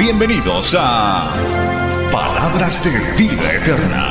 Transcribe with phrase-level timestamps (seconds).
[0.00, 1.30] Bienvenidos a
[2.10, 4.08] Palabras de Vida Eterna.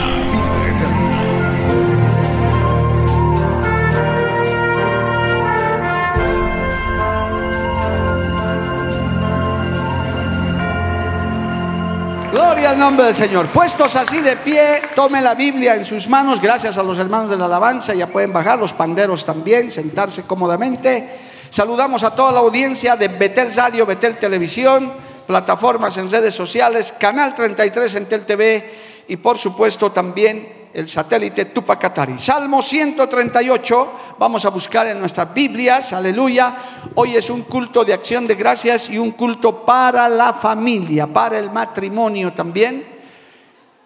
[12.32, 13.48] Gloria al nombre del Señor.
[13.48, 16.40] Puestos así de pie, tome la Biblia en sus manos.
[16.40, 17.96] Gracias a los hermanos de la alabanza.
[17.96, 21.10] Ya pueden bajar los panderos también, sentarse cómodamente.
[21.50, 27.36] Saludamos a toda la audiencia de Betel Radio, Betel Televisión, plataformas en redes sociales, Canal
[27.36, 32.18] 33 en Tel TV y por supuesto también el satélite Tupacatari.
[32.18, 36.56] Salmo 138, vamos a buscar en nuestras Biblias, aleluya.
[36.96, 41.38] Hoy es un culto de acción de gracias y un culto para la familia, para
[41.38, 42.84] el matrimonio también.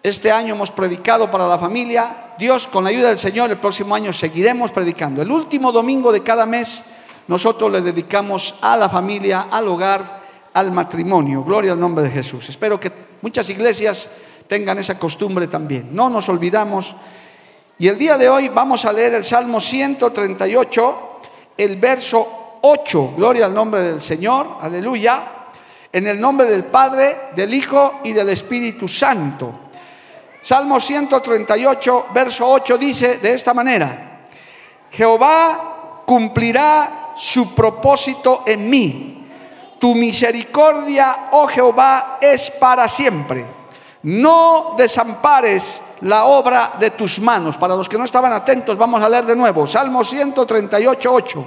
[0.02, 2.32] Este año hemos predicado para la familia.
[2.38, 5.20] Dios, con la ayuda del Señor, el próximo año seguiremos predicando.
[5.20, 6.84] El último domingo de cada mes
[7.28, 10.23] nosotros le dedicamos a la familia, al hogar,
[10.54, 11.44] al matrimonio.
[11.44, 12.48] Gloria al nombre de Jesús.
[12.48, 14.08] Espero que muchas iglesias
[14.46, 15.94] tengan esa costumbre también.
[15.94, 16.94] No nos olvidamos.
[17.78, 21.20] Y el día de hoy vamos a leer el Salmo 138,
[21.58, 23.14] el verso 8.
[23.16, 24.58] Gloria al nombre del Señor.
[24.60, 25.22] Aleluya.
[25.92, 29.60] En el nombre del Padre, del Hijo y del Espíritu Santo.
[30.40, 34.26] Salmo 138, verso 8 dice de esta manera,
[34.90, 39.23] Jehová cumplirá su propósito en mí.
[39.84, 43.44] Tu misericordia, oh Jehová, es para siempre.
[44.04, 47.58] No desampares la obra de tus manos.
[47.58, 49.66] Para los que no estaban atentos, vamos a leer de nuevo.
[49.66, 51.44] Salmo 138, 8.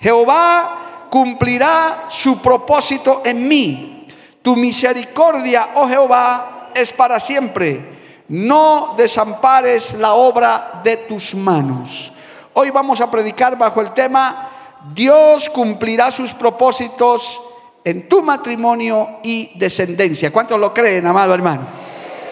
[0.00, 4.08] Jehová cumplirá su propósito en mí.
[4.42, 8.24] Tu misericordia, oh Jehová, es para siempre.
[8.26, 12.12] No desampares la obra de tus manos.
[12.54, 14.48] Hoy vamos a predicar bajo el tema
[14.94, 17.40] Dios cumplirá sus propósitos
[17.84, 20.30] en tu matrimonio y descendencia.
[20.32, 21.66] ¿Cuántos lo creen, amado hermano?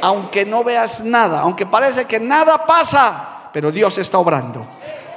[0.03, 4.67] Aunque no veas nada, aunque parece que nada pasa, pero Dios está obrando.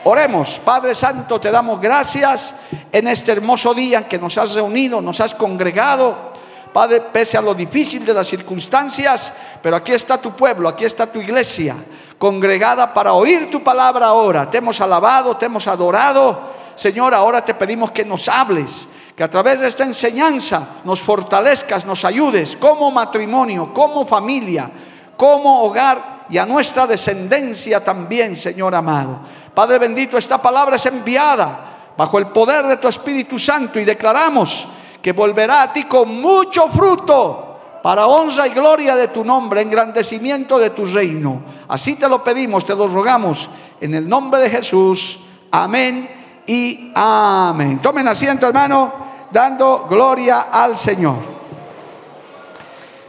[0.05, 2.53] Oremos, Padre Santo, te damos gracias
[2.91, 6.33] en este hermoso día que nos has reunido, nos has congregado.
[6.73, 11.05] Padre, pese a lo difícil de las circunstancias, pero aquí está tu pueblo, aquí está
[11.05, 11.75] tu iglesia,
[12.17, 14.49] congregada para oír tu palabra ahora.
[14.49, 19.29] Te hemos alabado, te hemos adorado Señor, ahora te pedimos que nos hables, que a
[19.29, 24.69] través de esta enseñanza nos fortalezcas, nos ayudes como matrimonio, como familia,
[25.15, 29.19] como hogar y a nuestra descendencia también, Señor amado.
[29.53, 34.67] Padre bendito, esta palabra es enviada bajo el poder de tu Espíritu Santo y declaramos
[35.01, 37.49] que volverá a ti con mucho fruto
[37.83, 41.43] para honra y gloria de tu nombre, engrandecimiento de tu reino.
[41.67, 43.49] Así te lo pedimos, te lo rogamos
[43.81, 45.19] en el nombre de Jesús.
[45.51, 46.09] Amén
[46.47, 47.79] y amén.
[47.81, 49.02] Tomen asiento, hermano,
[49.33, 51.17] dando gloria al Señor.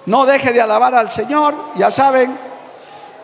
[0.07, 2.37] No deje de alabar al Señor, ya saben,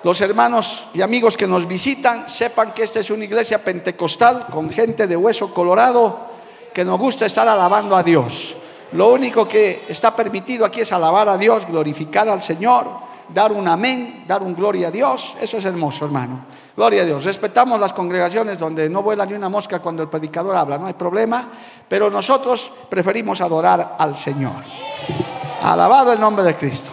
[0.02, 4.70] los hermanos y amigos que nos visitan, sepan que esta es una iglesia pentecostal con
[4.70, 6.30] gente de hueso colorado
[6.72, 8.56] que nos gusta estar alabando a Dios.
[8.92, 12.86] Lo único que está permitido aquí es alabar a Dios, glorificar al Señor,
[13.32, 15.36] dar un amén, dar un gloria a Dios.
[15.40, 16.40] Eso es hermoso, hermano.
[16.80, 17.26] Gloria a Dios.
[17.26, 20.94] Respetamos las congregaciones donde no vuela ni una mosca cuando el predicador habla, no hay
[20.94, 21.46] problema,
[21.86, 24.64] pero nosotros preferimos adorar al Señor.
[25.60, 26.90] Alabado el nombre de Cristo.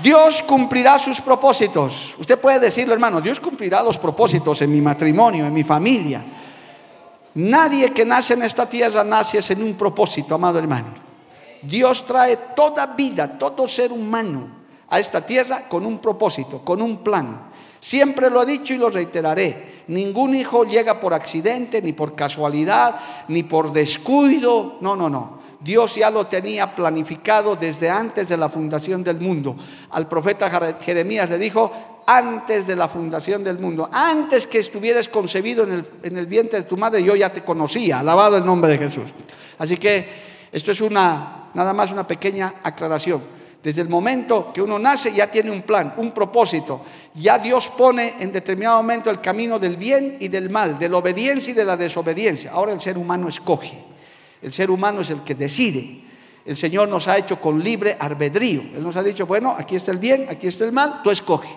[0.00, 2.14] Dios cumplirá sus propósitos.
[2.20, 6.22] Usted puede decirlo, hermano, Dios cumplirá los propósitos en mi matrimonio, en mi familia.
[7.34, 10.94] Nadie que nace en esta tierra nace en un propósito, amado hermano.
[11.62, 14.46] Dios trae toda vida, todo ser humano
[14.88, 17.55] a esta tierra con un propósito, con un plan.
[17.86, 19.84] Siempre lo he dicho y lo reiteraré.
[19.86, 22.96] Ningún hijo llega por accidente, ni por casualidad,
[23.28, 24.78] ni por descuido.
[24.80, 25.38] No, no, no.
[25.60, 29.56] Dios ya lo tenía planificado desde antes de la fundación del mundo.
[29.90, 30.50] Al profeta
[30.80, 35.86] Jeremías le dijo, antes de la fundación del mundo, antes que estuvieras concebido en el,
[36.02, 38.00] en el vientre de tu madre, yo ya te conocía.
[38.00, 39.10] Alabado el nombre de Jesús.
[39.58, 40.08] Así que
[40.50, 43.35] esto es una, nada más una pequeña aclaración.
[43.66, 46.82] Desde el momento que uno nace ya tiene un plan, un propósito.
[47.14, 50.98] Ya Dios pone en determinado momento el camino del bien y del mal, de la
[50.98, 52.52] obediencia y de la desobediencia.
[52.52, 53.76] Ahora el ser humano escoge.
[54.40, 56.00] El ser humano es el que decide.
[56.44, 58.62] El Señor nos ha hecho con libre albedrío.
[58.72, 61.48] Él nos ha dicho, bueno, aquí está el bien, aquí está el mal, tú escoge.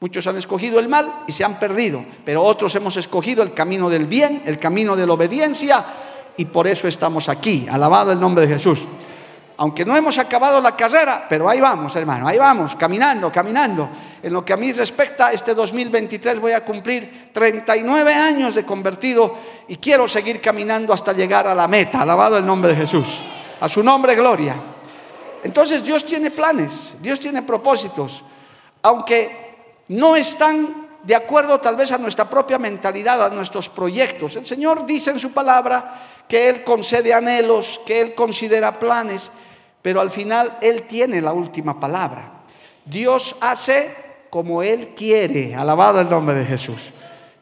[0.00, 3.88] Muchos han escogido el mal y se han perdido, pero otros hemos escogido el camino
[3.88, 5.86] del bien, el camino de la obediencia,
[6.36, 7.68] y por eso estamos aquí.
[7.70, 8.84] Alabado el nombre de Jesús.
[9.58, 13.88] Aunque no hemos acabado la carrera, pero ahí vamos, hermano, ahí vamos, caminando, caminando.
[14.22, 19.34] En lo que a mí respecta, este 2023 voy a cumplir 39 años de convertido
[19.68, 22.02] y quiero seguir caminando hasta llegar a la meta.
[22.02, 23.24] Alabado el nombre de Jesús.
[23.60, 24.56] A su nombre, gloria.
[25.42, 28.22] Entonces Dios tiene planes, Dios tiene propósitos,
[28.82, 34.34] aunque no están de acuerdo tal vez a nuestra propia mentalidad, a nuestros proyectos.
[34.36, 39.30] El Señor dice en su palabra que Él concede anhelos, que Él considera planes,
[39.86, 42.42] pero al final Él tiene la última palabra.
[42.84, 43.94] Dios hace
[44.30, 46.90] como Él quiere, alabado el nombre de Jesús.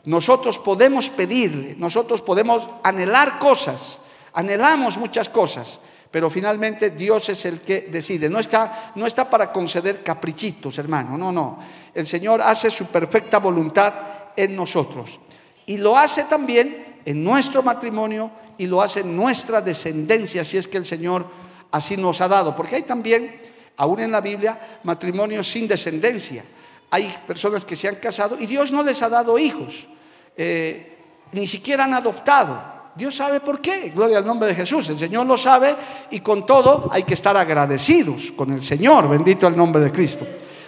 [0.05, 3.99] Nosotros podemos pedirle, nosotros podemos anhelar cosas,
[4.35, 5.81] anhelamos muchas cosas,
[6.11, 8.29] pero finalmente Dios es el que decide.
[8.29, 11.59] No está, no está para conceder caprichitos, hermano, no, no.
[11.95, 13.95] El Señor hace su perfecta voluntad
[14.37, 15.19] en nosotros.
[15.65, 20.69] Y lo hace también en nuestro matrimonio y lo hace en nuestra descendencia, si es
[20.69, 21.44] que el Señor
[21.75, 22.55] así nos ha dado.
[22.55, 23.41] Porque hay también,
[23.77, 26.45] aún en la Biblia, matrimonios sin descendencia.
[26.91, 29.89] Hay personas que se han casado y Dios no les ha dado hijos,
[30.37, 30.97] eh,
[31.33, 32.73] ni siquiera han adoptado.
[32.95, 35.75] Dios sabe por qué, gloria al nombre de Jesús, el Señor lo sabe
[36.13, 40.25] y con todo hay que estar agradecidos con el Señor, bendito el nombre de Cristo.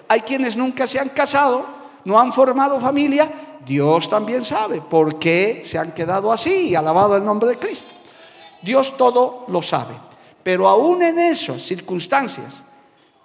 [0.08, 1.64] Hay quienes nunca se han casado,
[2.04, 3.30] no han formado familia,
[3.64, 7.90] Dios también sabe por qué se han quedado así, alabado el nombre de Cristo.
[8.60, 9.94] Dios todo lo sabe.
[10.46, 12.62] Pero aún en esas circunstancias,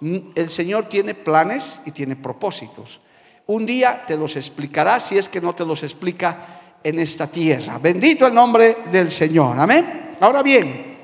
[0.00, 3.00] el Señor tiene planes y tiene propósitos.
[3.46, 7.78] Un día te los explicará si es que no te los explica en esta tierra.
[7.78, 9.56] Bendito el nombre del Señor.
[9.60, 10.10] Amén.
[10.18, 10.98] Ahora bien,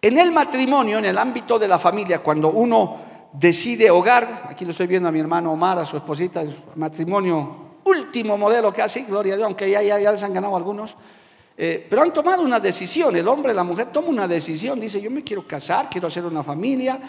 [0.00, 2.96] en el matrimonio, en el ámbito de la familia, cuando uno
[3.34, 7.74] decide hogar, aquí lo estoy viendo a mi hermano Omar, a su esposita, el matrimonio
[7.84, 10.96] último modelo que hace, gloria a Dios, aunque ya, ya, ya les han ganado algunos.
[11.60, 15.10] Eh, pero han tomado una decisión, el hombre, la mujer toma una decisión, dice, yo
[15.10, 17.00] me quiero casar, quiero hacer una familia.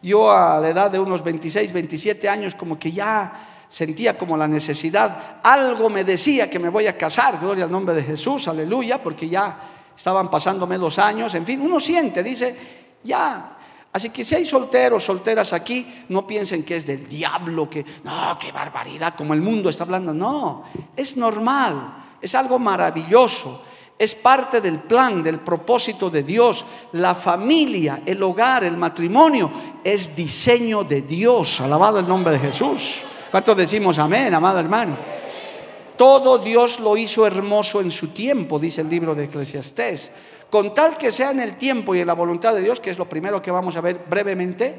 [0.00, 4.48] Yo a la edad de unos 26, 27 años como que ya sentía como la
[4.48, 9.02] necesidad, algo me decía que me voy a casar, gloria al nombre de Jesús, aleluya,
[9.02, 9.60] porque ya
[9.94, 12.56] estaban pasándome los años, en fin, uno siente, dice,
[13.04, 13.56] ya.
[13.92, 18.38] Así que si hay solteros, solteras aquí, no piensen que es del diablo, que no,
[18.40, 20.64] qué barbaridad, como el mundo está hablando, no,
[20.96, 23.64] es normal, es algo maravilloso
[23.98, 26.64] es parte del plan, del propósito de Dios.
[26.92, 29.50] La familia, el hogar, el matrimonio
[29.82, 31.60] es diseño de Dios.
[31.60, 33.04] Alabado el nombre de Jesús.
[33.30, 34.96] ¿Cuántos decimos amén, amado hermano?
[35.96, 40.12] Todo Dios lo hizo hermoso en su tiempo, dice el libro de Eclesiastés.
[40.48, 42.98] Con tal que sea en el tiempo y en la voluntad de Dios, que es
[42.98, 44.76] lo primero que vamos a ver brevemente,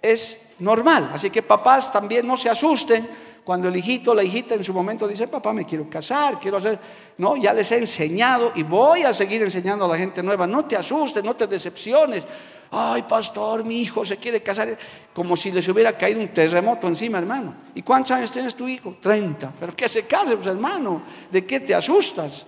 [0.00, 1.10] es normal.
[1.12, 3.06] Así que papás también no se asusten
[3.44, 6.78] cuando el hijito, la hijita en su momento dice, papá, me quiero casar, quiero hacer,
[7.18, 10.64] no, ya les he enseñado y voy a seguir enseñando a la gente nueva, no
[10.64, 12.24] te asustes, no te decepciones.
[12.70, 14.76] Ay, pastor, mi hijo se quiere casar,
[15.12, 17.54] como si les hubiera caído un terremoto encima, hermano.
[17.74, 18.96] ¿Y cuántos años tienes tu hijo?
[19.00, 19.52] 30.
[19.60, 22.46] Pero que se case, pues hermano, ¿de qué te asustas?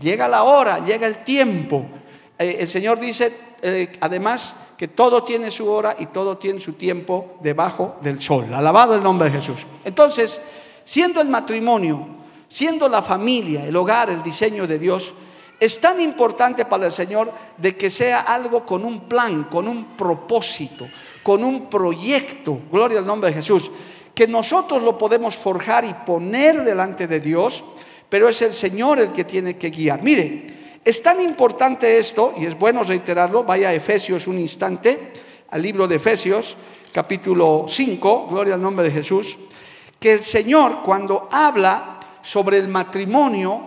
[0.00, 1.86] Llega la hora, llega el tiempo.
[2.36, 3.32] Eh, el Señor dice,
[3.62, 8.52] eh, además, que todo tiene su hora y todo tiene su tiempo debajo del sol.
[8.52, 9.66] Alabado el nombre de Jesús.
[9.84, 10.40] Entonces,
[10.84, 12.06] siendo el matrimonio,
[12.48, 15.14] siendo la familia, el hogar, el diseño de Dios,
[15.58, 19.96] es tan importante para el Señor de que sea algo con un plan, con un
[19.96, 20.86] propósito,
[21.22, 23.70] con un proyecto, gloria al nombre de Jesús,
[24.14, 27.64] que nosotros lo podemos forjar y poner delante de Dios,
[28.08, 30.02] pero es el Señor el que tiene que guiar.
[30.02, 30.46] Mire,
[30.86, 35.12] es tan importante esto, y es bueno reiterarlo, vaya a Efesios un instante,
[35.50, 36.56] al libro de Efesios,
[36.92, 39.36] capítulo 5, gloria al nombre de Jesús,
[39.98, 43.62] que el Señor cuando habla sobre el matrimonio,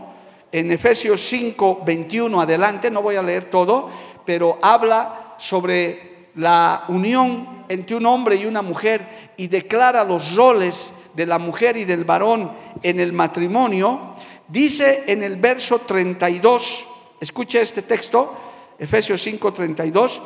[0.49, 3.89] en Efesios 5, 21 adelante, no voy a leer todo,
[4.25, 10.93] pero habla sobre la unión entre un hombre y una mujer y declara los roles
[11.15, 12.49] de la mujer y del varón
[12.81, 14.13] en el matrimonio,
[14.47, 16.85] dice en el verso 32,
[17.19, 18.33] Escuche este texto,
[18.77, 20.21] Efesios 5:32.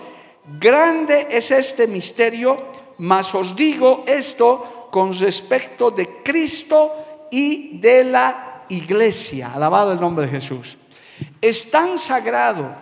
[0.60, 8.66] Grande es este misterio, mas os digo esto con respecto de Cristo y de la
[8.70, 9.52] iglesia.
[9.54, 10.78] Alabado el nombre de Jesús.
[11.42, 12.76] Es tan sagrado,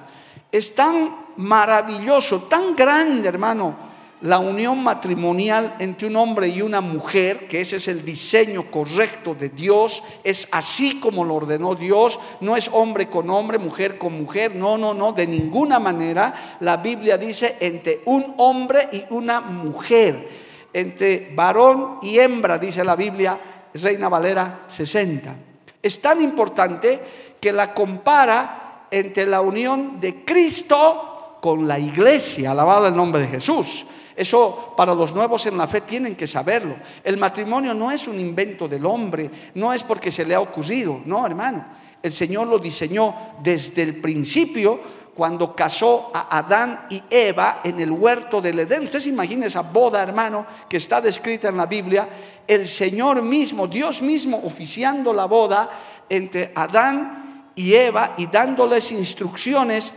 [0.52, 3.91] es tan maravilloso, tan grande, hermano,
[4.22, 9.34] la unión matrimonial entre un hombre y una mujer, que ese es el diseño correcto
[9.34, 14.14] de Dios, es así como lo ordenó Dios, no es hombre con hombre, mujer con
[14.14, 16.58] mujer, no, no, no, de ninguna manera.
[16.60, 20.30] La Biblia dice entre un hombre y una mujer,
[20.72, 23.40] entre varón y hembra, dice la Biblia,
[23.74, 25.36] Reina Valera 60.
[25.82, 27.00] Es tan importante
[27.40, 33.28] que la compara entre la unión de Cristo con la iglesia, alabado el nombre de
[33.28, 33.88] Jesús.
[34.16, 36.76] Eso para los nuevos en la fe tienen que saberlo.
[37.04, 41.02] El matrimonio no es un invento del hombre, no es porque se le ha ocurrido,
[41.06, 41.66] no, hermano.
[42.02, 43.14] El Señor lo diseñó
[43.44, 44.80] desde el principio
[45.16, 48.86] cuando casó a Adán y Eva en el huerto del Edén.
[48.86, 52.08] Usted se imagina esa boda, hermano, que está descrita en la Biblia.
[52.48, 55.70] El Señor mismo, Dios mismo, oficiando la boda
[56.10, 59.94] entre Adán y Eva y dándoles instrucciones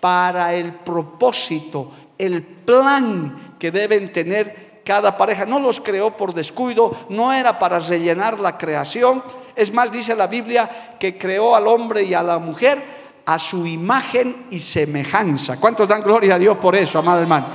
[0.00, 5.44] para el propósito, el plan que deben tener cada pareja.
[5.44, 9.22] No los creó por descuido, no era para rellenar la creación.
[9.54, 13.66] Es más, dice la Biblia que creó al hombre y a la mujer a su
[13.66, 15.58] imagen y semejanza.
[15.58, 17.46] ¿Cuántos dan gloria a Dios por eso, amado hermano?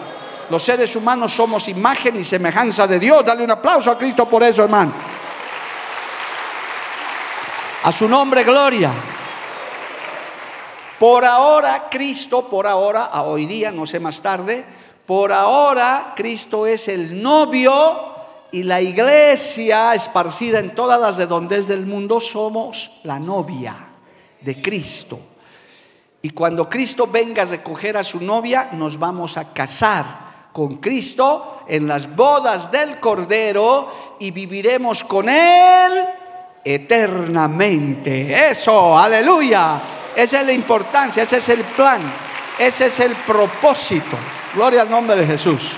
[0.49, 3.25] Los seres humanos somos imagen y semejanza de Dios.
[3.25, 4.93] Dale un aplauso a Cristo por eso, hermano.
[7.83, 8.91] A su nombre, gloria.
[10.99, 14.63] Por ahora, Cristo, por ahora, a hoy día, no sé más tarde,
[15.13, 18.15] por ahora Cristo es el novio
[18.51, 23.75] y la iglesia esparcida en todas las redondez del mundo somos la novia
[24.41, 25.19] de Cristo.
[26.19, 31.59] Y cuando Cristo venga a recoger a su novia, nos vamos a casar con Cristo
[31.67, 36.05] en las bodas del Cordero y viviremos con Él
[36.63, 38.49] eternamente.
[38.49, 39.79] Eso, aleluya.
[40.15, 42.01] Esa es la importancia, ese es el plan,
[42.57, 44.17] ese es el propósito.
[44.53, 45.71] Gloria al nombre de Jesús.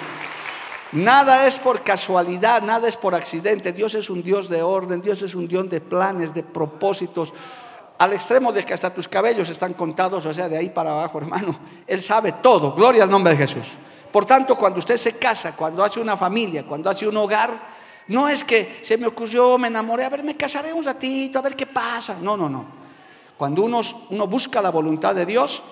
[0.91, 3.72] Nada es por casualidad, nada es por accidente.
[3.72, 7.34] Dios es un Dios de orden, Dios es un Dios de planes, de propósitos.
[7.98, 11.17] Al extremo de que hasta tus cabellos están contados, o sea, de ahí para abajo,
[11.22, 11.58] hermano.
[11.88, 12.74] Él sabe todo.
[12.74, 13.77] Gloria al nombre de Jesús.
[14.12, 17.51] Por tanto, cuando usted se casa, cuando hace una familia, cuando hace un hogar,
[18.08, 21.41] no es que se me ocurrió, me enamoré, a ver, me casaré un ratito, a
[21.41, 22.17] ver qué pasa.
[22.22, 22.65] No, no, no.
[23.38, 23.79] Cuando uno,
[24.10, 25.63] uno busca la voluntad de Dios,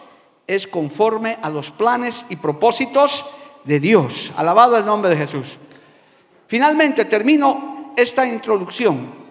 [0.47, 3.25] es conforme a los planes y propósitos
[3.63, 4.31] de Dios.
[4.35, 5.57] Alabado el nombre de Jesús.
[6.47, 9.23] Finalmente termino esta introducción.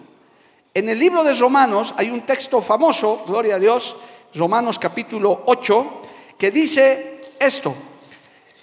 [0.73, 3.95] En el libro de Romanos hay un texto famoso, gloria a Dios,
[4.33, 6.01] Romanos capítulo 8,
[6.37, 7.75] que dice esto,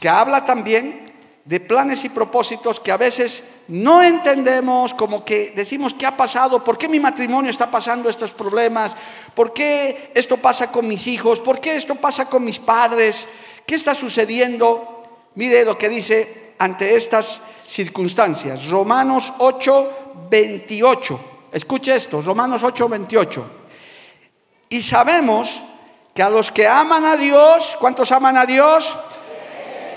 [0.00, 1.09] que habla también
[1.50, 6.62] de planes y propósitos que a veces no entendemos, como que decimos, ¿qué ha pasado?
[6.62, 8.97] ¿Por qué mi matrimonio está pasando estos problemas?
[9.35, 11.40] ¿Por qué esto pasa con mis hijos?
[11.40, 13.26] ¿Por qué esto pasa con mis padres?
[13.66, 15.02] ¿Qué está sucediendo?
[15.35, 18.69] Mire lo que dice ante estas circunstancias.
[18.69, 21.21] Romanos 8, 28.
[21.50, 23.45] Escuche esto, Romanos 8, 28.
[24.69, 25.61] Y sabemos
[26.14, 28.97] que a los que aman a Dios, ¿cuántos aman a Dios?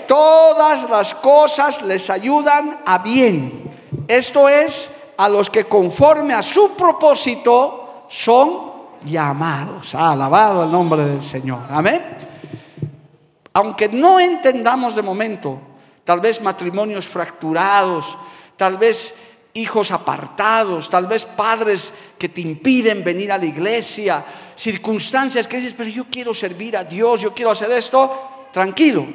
[0.06, 3.70] Todas las cosas les ayudan a bien.
[4.08, 8.72] Esto es, a los que conforme a su propósito son
[9.04, 9.94] llamados.
[9.94, 11.60] alabado el nombre del Señor.
[11.70, 12.02] Amén.
[13.52, 15.58] Aunque no entendamos de momento,
[16.04, 18.16] tal vez matrimonios fracturados,
[18.56, 19.14] tal vez
[19.54, 24.24] hijos apartados, tal vez padres que te impiden venir a la iglesia,
[24.56, 29.06] circunstancias que dices, pero yo quiero servir a Dios, yo quiero hacer esto, tranquilo,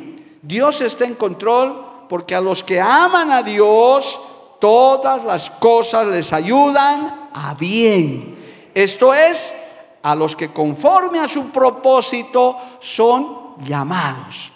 [0.42, 4.20] Dios está en control porque a los que aman a Dios,
[4.60, 8.38] todas las cosas les ayudan a bien.
[8.74, 9.54] Esto es,
[10.02, 14.52] a los que conforme a su propósito son llamados.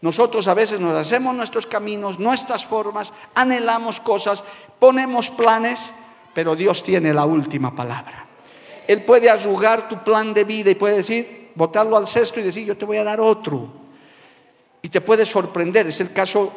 [0.00, 4.44] Nosotros a veces nos hacemos nuestros caminos, nuestras formas, anhelamos cosas,
[4.78, 5.92] ponemos planes,
[6.34, 8.26] pero Dios tiene la última palabra.
[8.86, 12.66] Él puede arrugar tu plan de vida y puede decir, botarlo al cesto y decir,
[12.66, 13.83] yo te voy a dar otro.
[14.84, 16.52] Y te puede sorprender, es el caso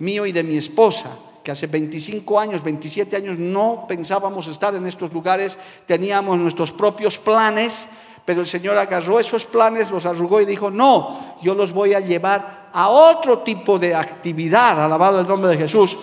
[0.00, 4.84] mío y de mi esposa, que hace 25 años, 27 años no pensábamos estar en
[4.84, 5.56] estos lugares,
[5.86, 7.86] teníamos nuestros propios planes,
[8.24, 12.00] pero el Señor agarró esos planes, los arrugó y dijo, no, yo los voy a
[12.00, 15.96] llevar a otro tipo de actividad, alabado el nombre de Jesús.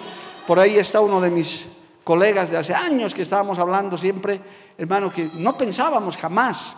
[0.48, 1.68] Por ahí está uno de mis
[2.06, 4.40] colegas de hace años que estábamos hablando siempre,
[4.78, 6.74] hermano, que no pensábamos jamás.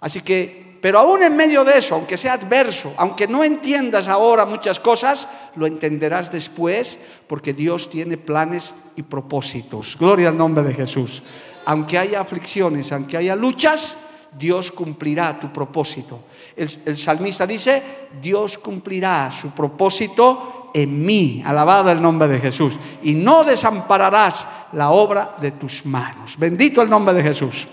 [0.00, 4.44] Así que pero aún en medio de eso, aunque sea adverso, aunque no entiendas ahora
[4.44, 6.98] muchas cosas, lo entenderás después
[7.28, 9.96] porque Dios tiene planes y propósitos.
[9.96, 11.22] Gloria al nombre de Jesús.
[11.66, 13.96] Aunque haya aflicciones, aunque haya luchas,
[14.36, 16.24] Dios cumplirá tu propósito.
[16.56, 17.80] El, salmista dice,
[18.20, 21.44] Dios cumplirá su propósito en mí.
[21.46, 22.74] Alabado el nombre de Jesús.
[23.04, 26.36] Y no desampararás la obra de tus manos.
[26.36, 27.68] Bendito el nombre de Jesús.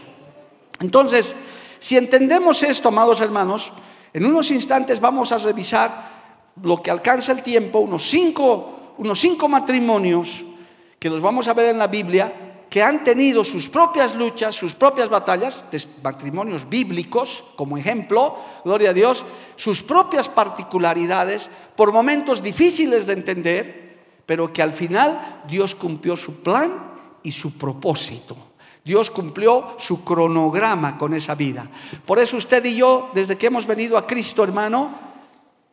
[0.79, 1.35] Entonces,
[1.79, 3.71] si entendemos esto, amados hermanos,
[4.13, 6.19] en unos instantes vamos a revisar
[6.61, 10.43] lo que alcanza el tiempo, unos cinco, unos cinco matrimonios
[10.99, 14.75] que los vamos a ver en la Biblia, que han tenido sus propias luchas, sus
[14.75, 15.61] propias batallas,
[16.03, 23.99] matrimonios bíblicos como ejemplo, gloria a Dios, sus propias particularidades, por momentos difíciles de entender,
[24.25, 26.91] pero que al final Dios cumplió su plan
[27.23, 28.48] y su propósito.
[28.89, 31.69] Dios cumplió su cronograma con esa vida.
[32.07, 34.89] Por eso usted y yo, desde que hemos venido a Cristo, hermano,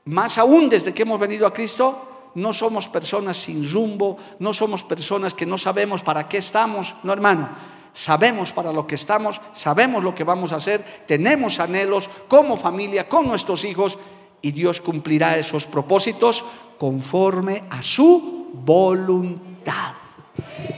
[0.05, 4.85] más aún desde que hemos venido a Cristo, no somos personas sin rumbo, no somos
[4.85, 7.49] personas que no sabemos para qué estamos, no hermano.
[7.95, 13.09] Sabemos para lo que estamos, sabemos lo que vamos a hacer, tenemos anhelos como familia,
[13.09, 13.97] con nuestros hijos,
[14.43, 16.45] y Dios cumplirá esos propósitos
[16.79, 19.95] conforme a su voluntad.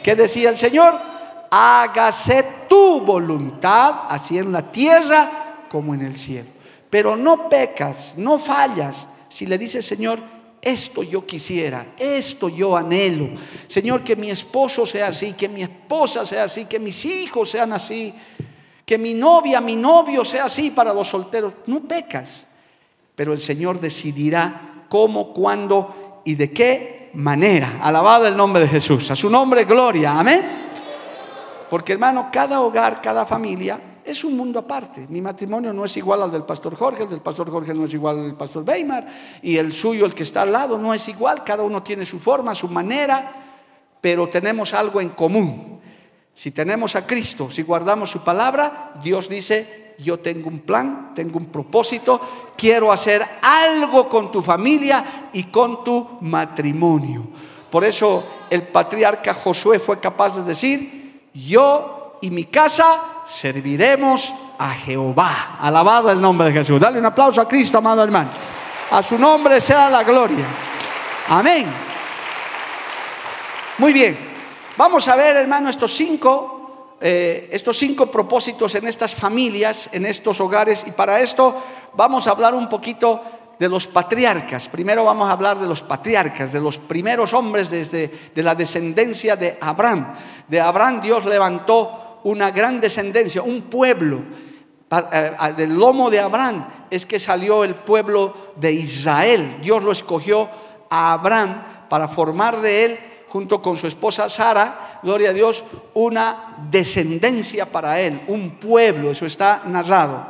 [0.05, 1.18] ¿Qué decía el Señor?
[1.51, 6.49] Hágase tu voluntad, así en la tierra como en el cielo.
[6.91, 9.07] Pero no pecas, no fallas.
[9.29, 10.19] Si le dices, Señor,
[10.61, 13.29] esto yo quisiera, esto yo anhelo.
[13.67, 17.73] Señor, que mi esposo sea así, que mi esposa sea así, que mis hijos sean
[17.73, 18.15] así,
[18.85, 21.53] que mi novia, mi novio sea así para los solteros.
[21.67, 22.47] No pecas,
[23.15, 27.79] pero el Señor decidirá cómo, cuándo y de qué manera.
[27.83, 29.11] Alabado el nombre de Jesús.
[29.11, 30.19] A su nombre, gloria.
[30.19, 30.68] Amén.
[31.69, 35.07] Porque hermano, cada hogar, cada familia es un mundo aparte.
[35.09, 37.93] Mi matrimonio no es igual al del pastor Jorge, el del pastor Jorge no es
[37.93, 39.07] igual al del pastor Weimar,
[39.43, 41.45] y el suyo, el que está al lado, no es igual.
[41.45, 43.33] Cada uno tiene su forma, su manera,
[44.01, 45.81] pero tenemos algo en común.
[46.33, 51.37] Si tenemos a Cristo, si guardamos su palabra, Dios dice, yo tengo un plan, tengo
[51.37, 52.21] un propósito,
[52.57, 57.27] quiero hacer algo con tu familia y con tu matrimonio.
[57.71, 60.98] Por eso el patriarca Josué fue capaz de decir,
[61.35, 65.59] yo y mi casa serviremos a Jehová.
[65.61, 66.81] Alabado el nombre de Jesús.
[66.81, 68.31] Dale un aplauso a Cristo, amado hermano.
[68.91, 70.45] A su nombre sea la gloria.
[71.29, 71.69] Amén.
[73.79, 74.19] Muy bien.
[74.77, 80.41] Vamos a ver, hermano, estos cinco, eh, estos cinco propósitos en estas familias, en estos
[80.41, 80.85] hogares.
[80.87, 81.63] Y para esto
[81.95, 83.23] vamos a hablar un poquito
[83.59, 84.69] de los patriarcas.
[84.69, 89.37] Primero vamos a hablar de los patriarcas, de los primeros hombres desde de la descendencia
[89.37, 90.15] de Abraham.
[90.47, 94.23] De Abraham Dios levantó una gran descendencia, un pueblo.
[94.91, 99.59] Eh, del lomo de Abraham es que salió el pueblo de Israel.
[99.63, 100.49] Dios lo escogió
[100.89, 106.57] a Abraham para formar de él, junto con su esposa Sara, gloria a Dios, una
[106.71, 110.27] descendencia para él, un pueblo, eso está narrado.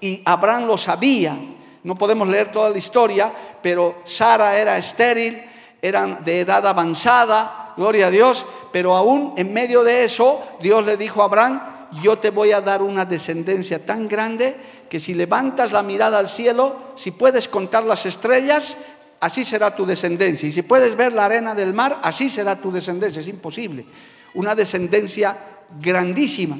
[0.00, 1.36] Y Abraham lo sabía,
[1.82, 5.42] no podemos leer toda la historia, pero Sara era estéril,
[5.80, 10.96] eran de edad avanzada, gloria a Dios, pero aún en medio de eso, Dios le
[10.96, 11.60] dijo a Abraham,
[12.02, 14.56] yo te voy a dar una descendencia tan grande
[14.88, 18.76] que si levantas la mirada al cielo, si puedes contar las estrellas,
[19.20, 20.48] así será tu descendencia.
[20.48, 23.20] Y si puedes ver la arena del mar, así será tu descendencia.
[23.20, 23.86] Es imposible.
[24.34, 25.36] Una descendencia
[25.80, 26.58] grandísima.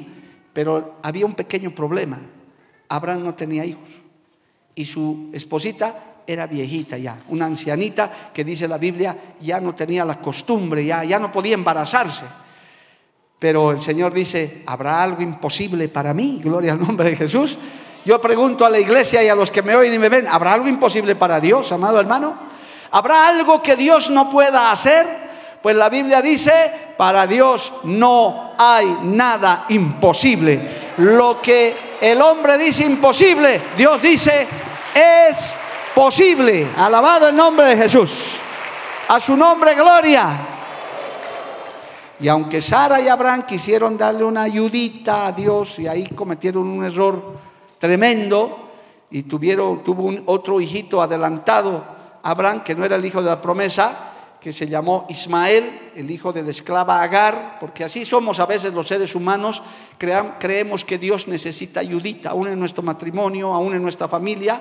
[0.53, 2.19] Pero había un pequeño problema.
[2.87, 4.00] Abraham no tenía hijos.
[4.75, 10.05] Y su esposita era viejita ya, una ancianita que dice la Biblia ya no tenía
[10.05, 12.25] la costumbre, ya, ya no podía embarazarse.
[13.39, 16.39] Pero el Señor dice, ¿habrá algo imposible para mí?
[16.43, 17.57] Gloria al nombre de Jesús.
[18.05, 20.53] Yo pregunto a la iglesia y a los que me oyen y me ven, ¿habrá
[20.53, 22.35] algo imposible para Dios, amado hermano?
[22.91, 25.30] ¿Habrá algo que Dios no pueda hacer?
[25.61, 26.51] Pues la Biblia dice,
[26.97, 30.93] para Dios no hay nada imposible.
[30.97, 34.47] Lo que el hombre dice imposible, Dios dice
[34.93, 35.53] es
[35.93, 36.67] posible.
[36.77, 38.31] Alabado el nombre de Jesús.
[39.07, 40.47] A su nombre, gloria.
[42.19, 46.85] Y aunque Sara y Abraham quisieron darle una ayudita a Dios y ahí cometieron un
[46.85, 47.37] error
[47.79, 48.69] tremendo
[49.09, 51.83] y tuvieron, tuvo un otro hijito adelantado,
[52.21, 54.10] Abraham, que no era el hijo de la promesa,
[54.41, 58.73] que se llamó Ismael, el hijo de la esclava Agar, porque así somos a veces
[58.73, 59.61] los seres humanos,
[59.99, 64.59] creemos que Dios necesita ayudita, aún en nuestro matrimonio, aún en nuestra familia,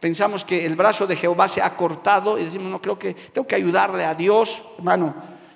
[0.00, 3.46] pensamos que el brazo de Jehová se ha cortado y decimos, no, creo que tengo
[3.46, 4.62] que ayudarle a Dios.
[4.78, 5.14] Hermano,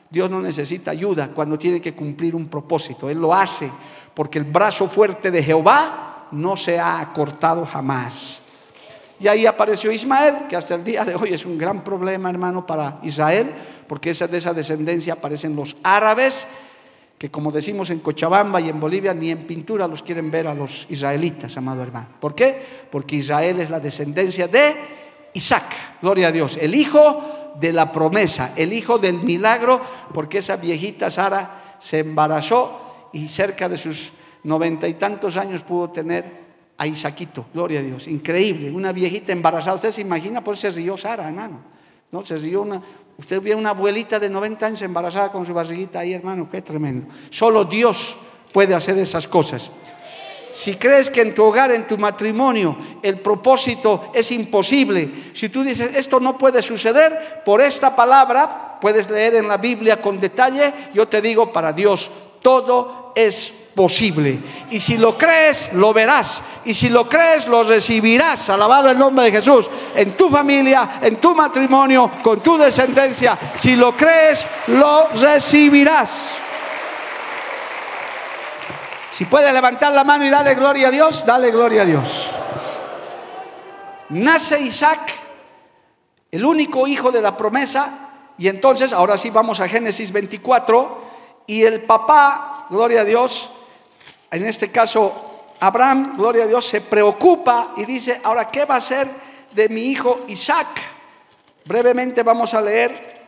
[0.08, 3.10] Dios no necesita ayuda cuando tiene que cumplir un propósito.
[3.10, 3.68] Él lo hace
[4.14, 8.43] porque el brazo fuerte de Jehová no se ha cortado jamás.
[9.20, 12.66] Y ahí apareció Ismael, que hasta el día de hoy es un gran problema, hermano,
[12.66, 13.54] para Israel,
[13.86, 16.46] porque esa, de esa descendencia aparecen los árabes
[17.18, 20.54] que como decimos en Cochabamba y en Bolivia, ni en pintura los quieren ver a
[20.54, 22.08] los israelitas, amado hermano.
[22.20, 22.54] ¿Por qué?
[22.90, 24.74] Porque Israel es la descendencia de
[25.32, 25.64] Isaac,
[26.02, 29.80] gloria a Dios, el hijo de la promesa, el hijo del milagro,
[30.12, 35.90] porque esa viejita Sara se embarazó y cerca de sus noventa y tantos años pudo
[35.90, 36.43] tener
[36.76, 40.80] a Isaquito, gloria a Dios, increíble, una viejita embarazada, usted se imagina, por eso se
[40.80, 41.60] rió Sara, hermano,
[42.10, 42.24] ¿no?
[42.24, 42.82] Se rió una,
[43.16, 47.06] usted vio una abuelita de 90 años embarazada con su barriguita ahí, hermano, qué tremendo.
[47.30, 48.16] Solo Dios
[48.52, 49.70] puede hacer esas cosas.
[50.52, 55.64] Si crees que en tu hogar, en tu matrimonio, el propósito es imposible, si tú
[55.64, 60.72] dices, esto no puede suceder, por esta palabra, puedes leer en la Biblia con detalle,
[60.92, 62.08] yo te digo, para Dios,
[62.40, 64.38] todo es posible.
[64.70, 66.42] Y si lo crees, lo verás.
[66.64, 68.48] Y si lo crees, lo recibirás.
[68.50, 69.68] Alabado el nombre de Jesús.
[69.94, 73.38] En tu familia, en tu matrimonio, con tu descendencia.
[73.54, 76.10] Si lo crees, lo recibirás.
[79.10, 82.30] Si puede levantar la mano y darle gloria a Dios, dale gloria a Dios.
[84.08, 85.12] Nace Isaac,
[86.32, 91.00] el único hijo de la promesa, y entonces, ahora sí vamos a Génesis 24,
[91.46, 93.50] y el papá, gloria a Dios,
[94.36, 98.80] en este caso Abraham, gloria a Dios, se preocupa y dice, ahora, ¿qué va a
[98.80, 99.08] ser
[99.52, 100.80] de mi hijo Isaac?
[101.64, 103.26] Brevemente vamos a leer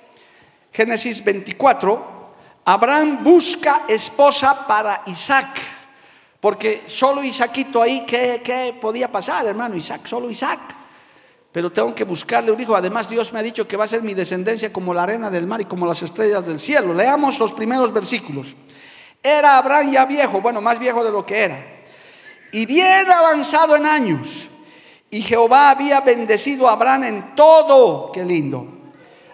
[0.73, 2.17] Génesis 24.
[2.65, 5.61] Abraham busca esposa para Isaac.
[6.41, 9.77] Porque solo Isaquito ahí, ¿qué, podía pasar, hermano?
[9.77, 10.61] Isaac, solo Isaac.
[11.51, 12.77] Pero tengo que buscarle un hijo.
[12.77, 15.47] Además, Dios me ha dicho que va a ser mi descendencia como la arena del
[15.47, 16.93] mar y como las estrellas del cielo.
[16.93, 18.55] Leamos los primeros versículos.
[19.27, 21.59] Era Abraham ya viejo, bueno, más viejo de lo que era.
[22.53, 24.49] Y bien avanzado en años.
[25.11, 28.13] Y Jehová había bendecido a Abraham en todo.
[28.13, 28.69] Qué lindo.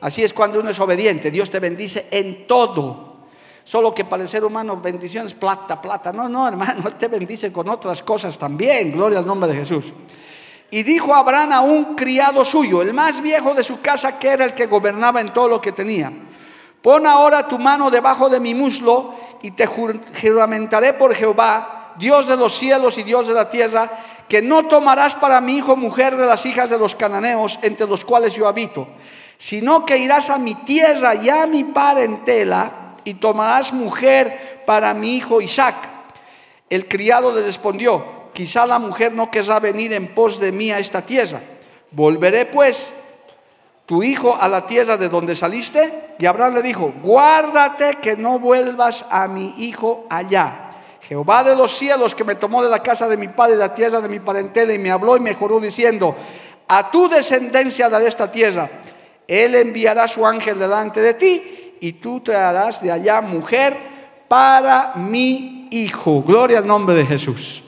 [0.00, 1.30] Así es cuando uno es obediente.
[1.30, 3.26] Dios te bendice en todo.
[3.64, 6.10] Solo que para el ser humano bendiciones plata, plata.
[6.10, 8.92] No, no, hermano, Él te bendice con otras cosas también.
[8.92, 9.92] Gloria al nombre de Jesús.
[10.70, 14.46] Y dijo Abraham a un criado suyo, el más viejo de su casa, que era
[14.46, 16.10] el que gobernaba en todo lo que tenía.
[16.80, 22.36] Pon ahora tu mano debajo de mi muslo y te juramentaré por Jehová, Dios de
[22.36, 23.90] los cielos y Dios de la tierra,
[24.28, 28.04] que no tomarás para mi hijo mujer de las hijas de los cananeos entre los
[28.04, 28.88] cuales yo habito,
[29.36, 35.16] sino que irás a mi tierra y a mi parentela y tomarás mujer para mi
[35.16, 35.74] hijo Isaac.
[36.70, 40.78] El criado le respondió, quizá la mujer no querrá venir en pos de mí a
[40.78, 41.42] esta tierra.
[41.90, 42.94] Volveré pues
[43.86, 46.14] tu hijo a la tierra de donde saliste.
[46.18, 50.70] Y Abraham le dijo, guárdate que no vuelvas a mi hijo allá.
[51.00, 53.74] Jehová de los cielos que me tomó de la casa de mi padre, de la
[53.74, 56.14] tierra de mi parentela, y me habló y me juró diciendo,
[56.68, 58.70] a tu descendencia daré esta tierra.
[59.26, 63.76] Él enviará su ángel delante de ti y tú traerás de allá mujer
[64.28, 66.22] para mi hijo.
[66.22, 67.62] Gloria al nombre de Jesús.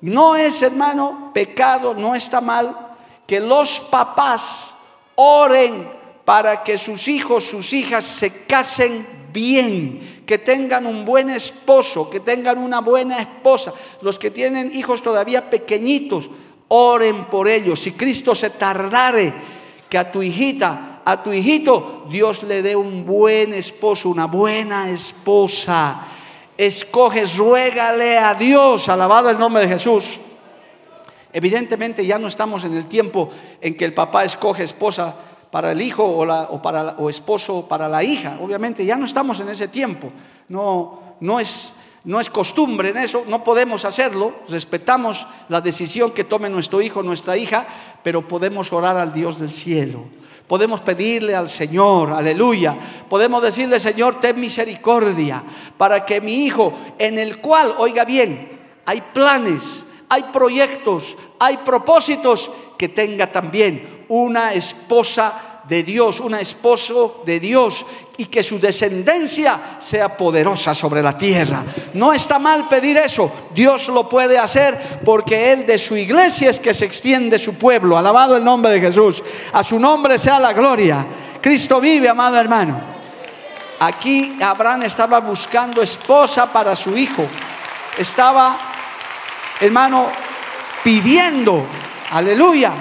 [0.00, 4.73] No es, hermano, pecado, no está mal que los papás
[5.16, 5.88] oren
[6.24, 12.20] para que sus hijos, sus hijas se casen bien, que tengan un buen esposo, que
[12.20, 13.72] tengan una buena esposa.
[14.00, 16.30] Los que tienen hijos todavía pequeñitos,
[16.68, 17.80] oren por ellos.
[17.80, 19.32] Si Cristo se tardare,
[19.88, 24.90] que a tu hijita a tu hijito, Dios le dé un buen esposo, una buena
[24.90, 26.00] esposa.
[26.56, 30.18] Escoges, ruégale a Dios, alabado el nombre de Jesús.
[31.34, 33.28] Evidentemente ya no estamos en el tiempo
[33.60, 35.14] en que el papá escoge esposa
[35.50, 38.38] para el hijo o, la, o, para, o esposo para la hija.
[38.40, 40.10] Obviamente ya no estamos en ese tiempo.
[40.48, 44.32] No, no, es, no es costumbre en eso, no podemos hacerlo.
[44.48, 47.66] Respetamos la decisión que tome nuestro hijo o nuestra hija,
[48.02, 50.06] pero podemos orar al Dios del cielo
[50.46, 52.76] Podemos pedirle al Señor, aleluya.
[53.08, 55.42] Podemos decirle, Señor, ten misericordia
[55.78, 59.83] para que mi hijo, en el cual, oiga bien, hay planes,
[60.14, 67.86] hay proyectos, hay propósitos, que tenga también una esposa de Dios, un esposo de Dios
[68.16, 71.64] y que su descendencia sea poderosa sobre la tierra.
[71.94, 76.60] No está mal pedir eso, Dios lo puede hacer porque Él de su iglesia es
[76.60, 77.96] que se extiende su pueblo.
[77.96, 79.22] Alabado el nombre de Jesús.
[79.52, 81.06] A su nombre sea la gloria.
[81.40, 82.80] Cristo vive, amado hermano.
[83.80, 87.24] Aquí Abraham estaba buscando esposa para su hijo.
[87.98, 88.73] Estaba,
[89.60, 90.08] hermano,
[90.82, 91.64] pidiendo,
[92.10, 92.72] aleluya,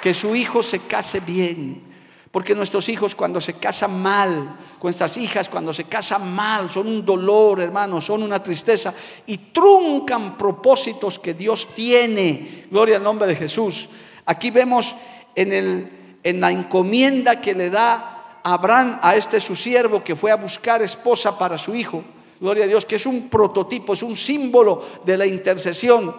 [0.00, 1.94] que su hijo se case bien
[2.34, 7.06] porque nuestros hijos cuando se casan mal, nuestras hijas cuando se casan mal, son un
[7.06, 8.92] dolor, hermano, son una tristeza
[9.24, 12.66] y truncan propósitos que Dios tiene.
[12.68, 13.88] Gloria al nombre de Jesús.
[14.26, 14.96] Aquí vemos
[15.36, 20.32] en, el, en la encomienda que le da Abraham a este su siervo que fue
[20.32, 22.02] a buscar esposa para su hijo.
[22.40, 26.14] Gloria a Dios, que es un prototipo, es un símbolo de la intercesión.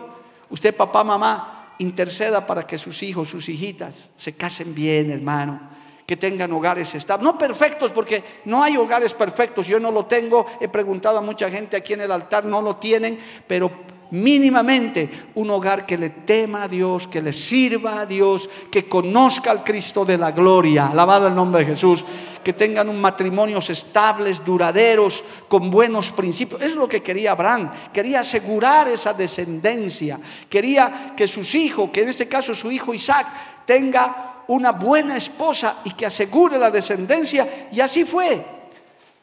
[0.49, 5.75] Usted, papá, mamá, interceda para que sus hijos, sus hijitas se casen bien, hermano
[6.05, 10.45] que tengan hogares estables, no perfectos, porque no hay hogares perfectos, yo no lo tengo,
[10.59, 13.71] he preguntado a mucha gente aquí en el altar, no lo tienen, pero
[14.11, 19.51] mínimamente un hogar que le tema a Dios, que le sirva a Dios, que conozca
[19.51, 22.05] al Cristo de la gloria, alabado el nombre de Jesús,
[22.43, 26.61] que tengan un matrimonios estables, duraderos, con buenos principios.
[26.61, 32.03] Eso es lo que quería Abraham, quería asegurar esa descendencia, quería que sus hijos, que
[32.03, 33.27] en este caso su hijo Isaac,
[33.65, 37.67] tenga una buena esposa y que asegure la descendencia.
[37.71, 38.43] Y así fue.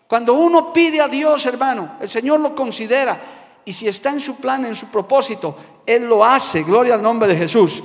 [0.07, 3.42] Cuando uno pide a Dios, hermano, el Señor lo considera.
[3.65, 6.63] Y si está en su plan, en su propósito, Él lo hace.
[6.63, 7.83] Gloria al nombre de Jesús.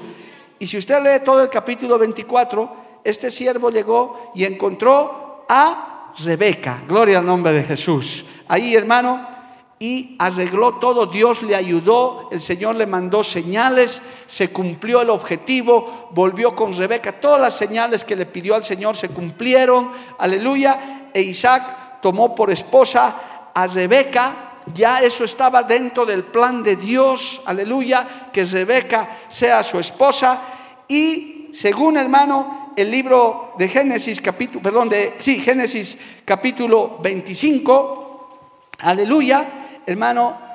[0.60, 6.84] Y si usted lee todo el capítulo 24, este siervo llegó y encontró a Rebeca.
[6.88, 8.26] Gloria al nombre de Jesús.
[8.48, 9.38] Ahí, hermano,
[9.80, 16.10] y arregló todo, Dios le ayudó, el Señor le mandó señales, se cumplió el objetivo,
[16.12, 21.22] volvió con Rebeca, todas las señales que le pidió al Señor se cumplieron, aleluya, e
[21.22, 28.30] Isaac tomó por esposa a Rebeca, ya eso estaba dentro del plan de Dios, aleluya,
[28.32, 30.42] que Rebeca sea su esposa
[30.88, 38.40] y según hermano el libro de Génesis capítulo, perdón, de sí, Génesis capítulo 25,
[38.80, 40.48] aleluya, hermano,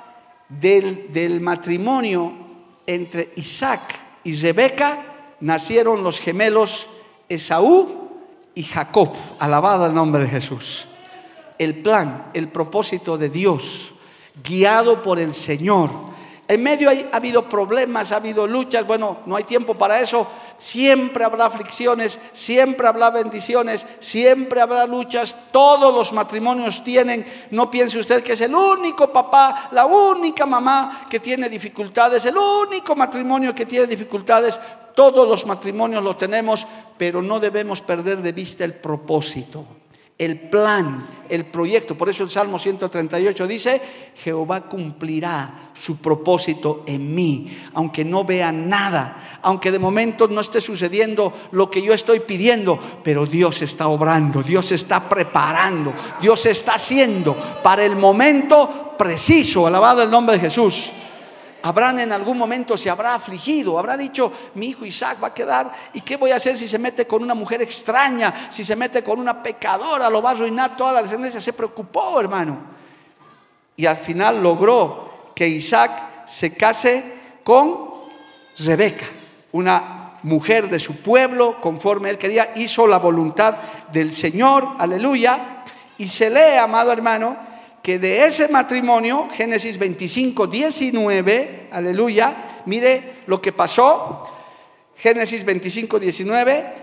[0.48, 2.32] del, matrimonio
[2.86, 6.88] entre Isaac y Rebeca nacieron los gemelos
[7.28, 8.10] Esaú
[8.54, 9.12] y Jacob.
[9.38, 10.86] Alabado el nombre de Jesús.
[11.58, 13.91] El plan, el propósito de Dios,
[14.42, 15.90] guiado por el Señor.
[16.48, 20.26] En medio ha habido problemas, ha habido luchas, bueno, no hay tiempo para eso,
[20.62, 25.34] Siempre habrá aflicciones, siempre habrá bendiciones, siempre habrá luchas.
[25.50, 31.04] Todos los matrimonios tienen, no piense usted que es el único papá, la única mamá
[31.10, 34.60] que tiene dificultades, el único matrimonio que tiene dificultades.
[34.94, 36.64] Todos los matrimonios lo tenemos,
[36.96, 39.81] pero no debemos perder de vista el propósito
[40.22, 41.96] el plan, el proyecto.
[41.96, 43.82] Por eso el Salmo 138 dice,
[44.14, 50.60] Jehová cumplirá su propósito en mí, aunque no vea nada, aunque de momento no esté
[50.60, 56.74] sucediendo lo que yo estoy pidiendo, pero Dios está obrando, Dios está preparando, Dios está
[56.74, 60.92] haciendo para el momento preciso, alabado el nombre de Jesús.
[61.62, 65.72] Abraham en algún momento se habrá afligido, habrá dicho, mi hijo Isaac va a quedar,
[65.94, 69.02] ¿y qué voy a hacer si se mete con una mujer extraña, si se mete
[69.02, 71.40] con una pecadora, lo va a arruinar toda la descendencia?
[71.40, 72.58] Se preocupó, hermano.
[73.76, 77.04] Y al final logró que Isaac se case
[77.44, 77.90] con
[78.58, 79.06] Rebeca,
[79.52, 83.56] una mujer de su pueblo, conforme él quería, hizo la voluntad
[83.92, 85.62] del Señor, aleluya,
[85.98, 87.51] y se lee, amado hermano,
[87.82, 94.28] que de ese matrimonio, Génesis 25, 19, aleluya, mire lo que pasó,
[94.96, 96.74] Génesis 25, 19,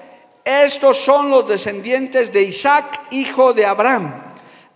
[0.43, 4.13] estos son los descendientes de Isaac, hijo de Abraham.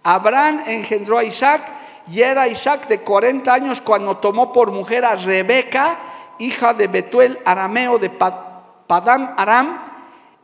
[0.03, 1.61] Abraham engendró a Isaac
[2.07, 5.97] y era Isaac de 40 años cuando tomó por mujer a Rebeca,
[6.39, 9.81] hija de Betuel arameo de Padam Aram,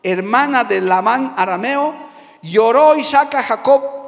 [0.03, 1.93] hermana de Labán arameo.
[2.41, 3.98] Lloró Isaac a Jacob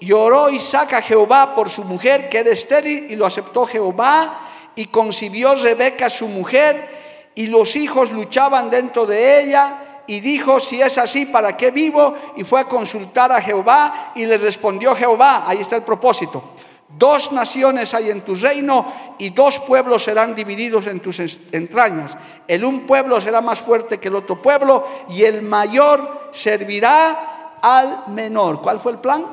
[0.00, 4.40] lloró Isaac a Jehová por su mujer que era estéril y lo aceptó Jehová
[4.74, 10.80] y concibió Rebeca su mujer y los hijos luchaban dentro de ella y dijo, si
[10.80, 12.16] es así, ¿para qué vivo?
[12.36, 16.42] Y fue a consultar a Jehová y le respondió Jehová, ahí está el propósito,
[16.88, 21.20] dos naciones hay en tu reino y dos pueblos serán divididos en tus
[21.52, 22.16] entrañas.
[22.48, 28.04] El un pueblo será más fuerte que el otro pueblo y el mayor servirá al
[28.08, 28.60] menor.
[28.60, 29.24] ¿Cuál fue el plan?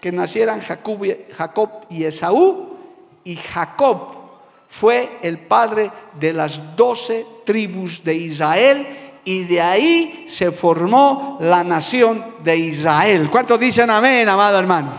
[0.00, 2.76] Que nacieran Jacob y Esaú
[3.24, 4.22] y Jacob
[4.68, 8.86] fue el padre de las doce tribus de Israel
[9.24, 13.28] y de ahí se formó la nación de Israel.
[13.30, 14.92] ¿Cuántos dicen amén, amado hermano?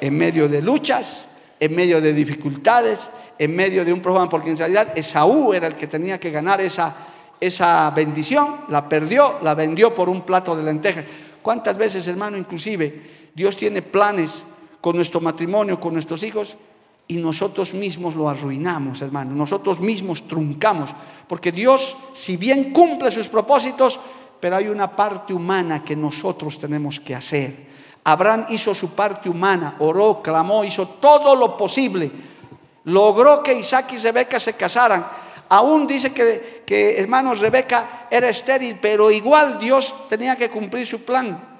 [0.00, 1.26] En medio de luchas,
[1.58, 3.08] en medio de dificultades,
[3.38, 6.60] en medio de un problema, porque en realidad Esaú era el que tenía que ganar
[6.60, 6.94] esa,
[7.40, 11.04] esa bendición, la perdió, la vendió por un plato de lentejas.
[11.44, 14.42] ¿Cuántas veces, hermano, inclusive Dios tiene planes
[14.80, 16.56] con nuestro matrimonio, con nuestros hijos,
[17.06, 19.34] y nosotros mismos lo arruinamos, hermano.
[19.34, 20.88] Nosotros mismos truncamos.
[21.28, 24.00] Porque Dios, si bien cumple sus propósitos,
[24.40, 27.66] pero hay una parte humana que nosotros tenemos que hacer.
[28.04, 32.10] Abraham hizo su parte humana, oró, clamó, hizo todo lo posible.
[32.84, 35.06] Logró que Isaac y Rebeca se casaran.
[35.50, 41.04] Aún dice que, que, hermanos, Rebeca era estéril, pero igual Dios tenía que cumplir su
[41.04, 41.58] plan.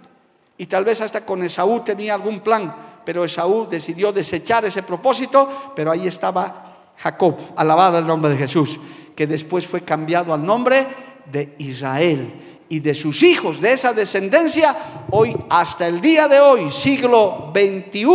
[0.56, 5.72] Y tal vez hasta con Esaú tenía algún plan, pero Esaú decidió desechar ese propósito,
[5.74, 8.78] pero ahí estaba Jacob, alabado el nombre de Jesús,
[9.14, 10.86] que después fue cambiado al nombre
[11.30, 12.40] de Israel.
[12.66, 14.74] y de sus hijos, de esa descendencia,
[15.10, 18.06] hoy hasta el día de hoy, siglo XXI,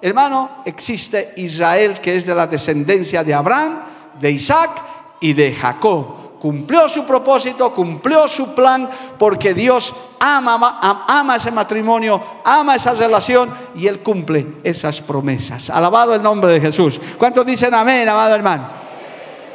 [0.00, 3.80] hermano, existe Israel que es de la descendencia de Abraham,
[4.18, 11.50] de Isaac y de Jacob cumplió su propósito, cumplió su plan, porque Dios ama, ese
[11.50, 15.70] matrimonio, ama esa relación y Él cumple esas promesas.
[15.70, 17.00] Alabado el nombre de Jesús.
[17.18, 18.68] ¿Cuántos dicen amén, amado hermano?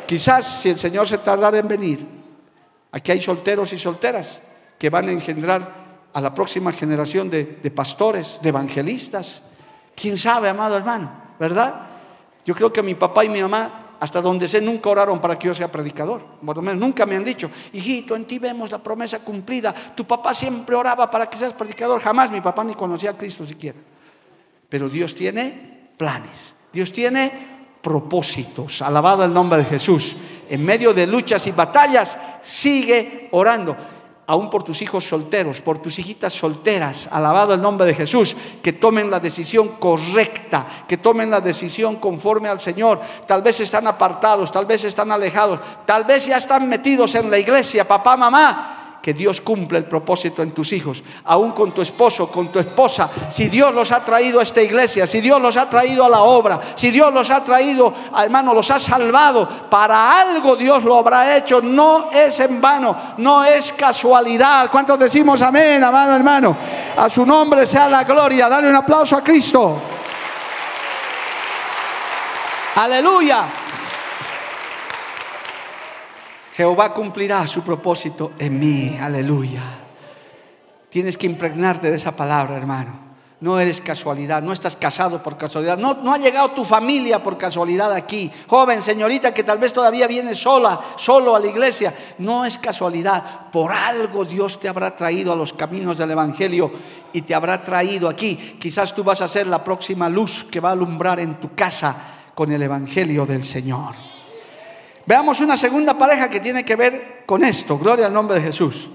[0.06, 2.06] Quizás si el Señor se tardara en venir,
[2.91, 4.39] aquí hay solteros y solteras
[4.78, 9.43] que van a engendrar a la próxima generación de, de pastores, de evangelistas.
[9.95, 11.10] ¿Quién sabe, amado hermano?
[11.39, 11.88] ¿Verdad?
[12.45, 15.47] Yo creo que mi papá y mi mamá hasta donde sé, nunca oraron para que
[15.47, 16.25] yo sea predicador.
[16.43, 19.75] Por lo menos nunca me han dicho, hijito, en ti vemos la promesa cumplida.
[19.95, 22.01] Tu papá siempre oraba para que seas predicador.
[22.01, 23.77] Jamás mi papá ni conocía a Cristo siquiera.
[24.67, 26.55] Pero Dios tiene planes.
[26.73, 27.31] Dios tiene
[27.79, 28.81] propósitos.
[28.81, 30.15] Alabado el nombre de Jesús.
[30.49, 33.77] En medio de luchas y batallas, sigue orando
[34.32, 38.72] aún por tus hijos solteros, por tus hijitas solteras, alabado el nombre de Jesús, que
[38.72, 43.02] tomen la decisión correcta, que tomen la decisión conforme al Señor.
[43.28, 47.39] Tal vez están apartados, tal vez están alejados, tal vez ya están metidos en la
[47.39, 52.31] iglesia, papá, mamá que Dios cumple el propósito en tus hijos, aún con tu esposo,
[52.31, 53.09] con tu esposa.
[53.29, 56.21] Si Dios los ha traído a esta iglesia, si Dios los ha traído a la
[56.21, 61.35] obra, si Dios los ha traído, hermano, los ha salvado, para algo Dios lo habrá
[61.35, 61.61] hecho.
[61.61, 64.69] No es en vano, no es casualidad.
[64.69, 66.55] ¿Cuántos decimos amén, amado hermano?
[66.95, 68.47] A su nombre sea la gloria.
[68.47, 69.81] Dale un aplauso a Cristo.
[72.75, 73.61] Aleluya.
[76.55, 78.97] Jehová cumplirá su propósito en mí.
[78.99, 79.61] Aleluya.
[80.89, 83.11] Tienes que impregnarte de esa palabra, hermano.
[83.39, 87.39] No eres casualidad, no estás casado por casualidad, no, no ha llegado tu familia por
[87.39, 88.29] casualidad aquí.
[88.47, 91.91] Joven, señorita, que tal vez todavía viene sola, solo a la iglesia.
[92.19, 96.71] No es casualidad, por algo Dios te habrá traído a los caminos del Evangelio
[97.13, 98.35] y te habrá traído aquí.
[98.59, 101.95] Quizás tú vas a ser la próxima luz que va a alumbrar en tu casa
[102.35, 104.11] con el Evangelio del Señor.
[105.12, 107.78] Veamos una segunda pareja que tiene que ver con esto.
[107.78, 108.89] Gloria al nombre de Jesús.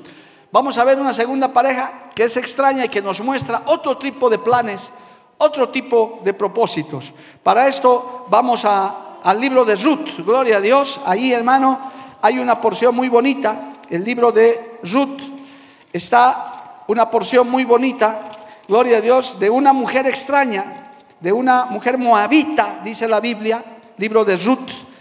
[0.51, 4.31] Vamos a ver una segunda pareja que es extraña y que nos muestra otro tipo
[4.31, 4.89] de planes,
[5.37, 7.13] otro tipo de propósitos.
[7.43, 10.25] Para esto vamos al libro de Ruth.
[10.25, 10.99] Gloria a Dios.
[11.05, 11.79] Ahí, hermano,
[12.23, 13.75] hay una porción muy bonita.
[13.91, 15.21] El libro de Ruth
[15.93, 18.21] está una porción muy bonita.
[18.67, 23.63] Gloria a Dios, de una mujer extraña, de una mujer moabita, dice la Biblia,
[23.99, 24.96] libro de Ruth.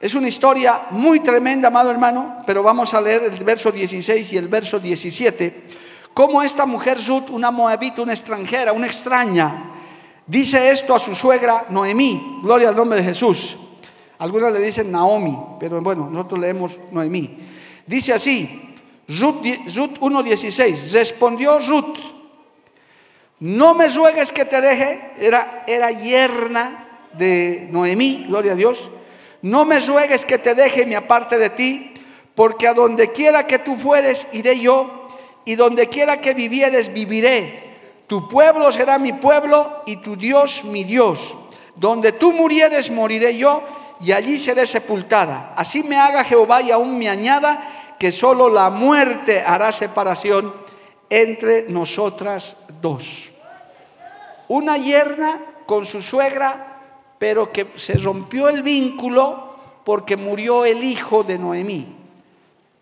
[0.00, 4.38] Es una historia muy tremenda, amado hermano, pero vamos a leer el verso 16 y
[4.38, 5.66] el verso 17.
[6.14, 9.62] Cómo esta mujer Ruth, una moabita, una extranjera, una extraña,
[10.26, 12.38] dice esto a su suegra Noemí.
[12.42, 13.58] Gloria al nombre de Jesús.
[14.18, 17.38] Algunas le dicen Naomi, pero bueno, nosotros leemos Noemí.
[17.86, 18.74] Dice así,
[19.06, 19.44] Ruth,
[19.76, 21.98] Ruth 1.16, respondió Ruth,
[23.40, 28.90] no me ruegues que te deje, era, era yerna de Noemí, gloria a Dios
[29.42, 31.94] no me ruegues que te deje mi aparte de ti,
[32.34, 35.08] porque a donde quiera que tú fueres, iré yo,
[35.44, 37.70] y donde quiera que vivieres, viviré.
[38.06, 41.36] Tu pueblo será mi pueblo y tu Dios mi Dios.
[41.76, 43.62] Donde tú murieres, moriré yo,
[44.00, 45.52] y allí seré sepultada.
[45.56, 50.54] Así me haga Jehová y aún me añada que solo la muerte hará separación
[51.08, 53.30] entre nosotras dos.
[54.48, 56.69] Una yerna con su suegra
[57.20, 59.54] pero que se rompió el vínculo
[59.84, 61.86] porque murió el hijo de Noemí.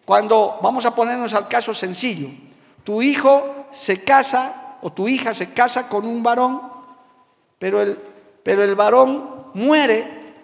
[0.04, 2.28] Cuando vamos a ponernos al caso sencillo,
[2.84, 6.62] tu hijo se casa o tu hija se casa con un varón,
[7.58, 7.98] pero el,
[8.44, 10.34] pero el varón muere.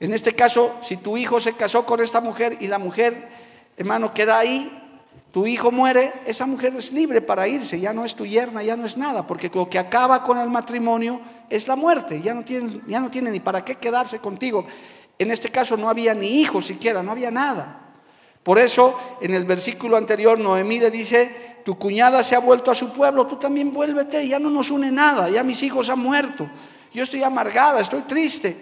[0.00, 3.28] En este caso, si tu hijo se casó con esta mujer y la mujer,
[3.76, 4.81] hermano, queda ahí,
[5.32, 8.76] tu hijo muere, esa mujer es libre para irse, ya no es tu yerna, ya
[8.76, 12.44] no es nada, porque lo que acaba con el matrimonio es la muerte, ya no
[12.44, 14.66] tiene, ya no ni para qué quedarse contigo.
[15.18, 17.92] En este caso no había ni hijos siquiera, no había nada.
[18.42, 22.74] Por eso en el versículo anterior Noemí le dice, tu cuñada se ha vuelto a
[22.74, 26.46] su pueblo, tú también vuélvete, ya no nos une nada, ya mis hijos han muerto,
[26.92, 28.54] yo estoy amargada, estoy triste.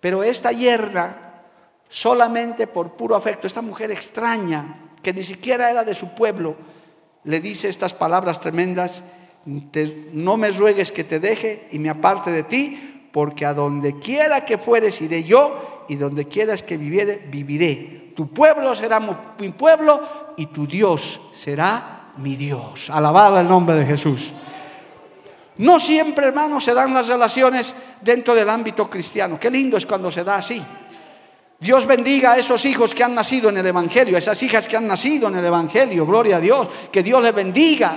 [0.00, 1.42] Pero esta yerna,
[1.88, 6.56] solamente por puro afecto, esta mujer extraña, que ni siquiera era de su pueblo,
[7.22, 9.04] le dice estas palabras tremendas,
[10.12, 14.44] no me ruegues que te deje y me aparte de ti, porque a donde quiera
[14.44, 18.14] que fueres iré yo, y donde quieras que viviere, viviré.
[18.16, 22.90] Tu pueblo será mi pueblo y tu Dios será mi Dios.
[22.90, 24.32] Alabado el nombre de Jesús.
[25.58, 29.38] No siempre, hermanos, se dan las relaciones dentro del ámbito cristiano.
[29.38, 30.60] Qué lindo es cuando se da así.
[31.58, 34.76] Dios bendiga a esos hijos que han nacido en el Evangelio, a esas hijas que
[34.76, 37.96] han nacido en el Evangelio, gloria a Dios, que Dios les bendiga.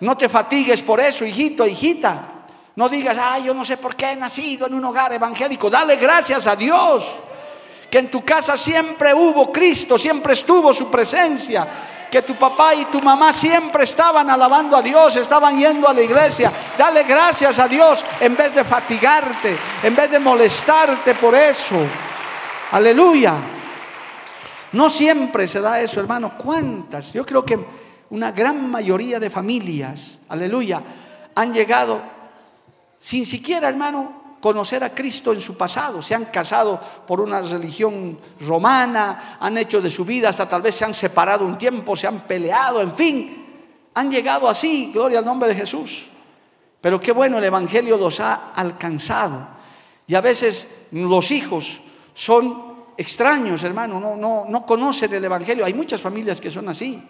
[0.00, 2.28] No te fatigues por eso, hijito, hijita.
[2.74, 5.70] No digas, ay, yo no sé por qué he nacido en un hogar evangélico.
[5.70, 7.08] Dale gracias a Dios,
[7.88, 11.68] que en tu casa siempre hubo Cristo, siempre estuvo su presencia
[12.10, 16.02] que tu papá y tu mamá siempre estaban alabando a Dios, estaban yendo a la
[16.02, 16.52] iglesia.
[16.76, 21.76] Dale gracias a Dios en vez de fatigarte, en vez de molestarte por eso.
[22.72, 23.34] Aleluya.
[24.72, 26.32] No siempre se da eso, hermano.
[26.38, 27.12] ¿Cuántas?
[27.12, 27.58] Yo creo que
[28.10, 30.82] una gran mayoría de familias, aleluya,
[31.34, 32.00] han llegado
[32.98, 38.18] sin siquiera, hermano, conocer a Cristo en su pasado, se han casado por una religión
[38.40, 42.06] romana, han hecho de su vida, hasta tal vez se han separado un tiempo, se
[42.06, 43.46] han peleado, en fin,
[43.92, 46.06] han llegado así, gloria al nombre de Jesús.
[46.80, 49.46] Pero qué bueno, el Evangelio los ha alcanzado.
[50.06, 51.81] Y a veces los hijos
[52.14, 55.64] son extraños, hermano, no, no, no conocen el Evangelio.
[55.64, 57.02] Hay muchas familias que son así,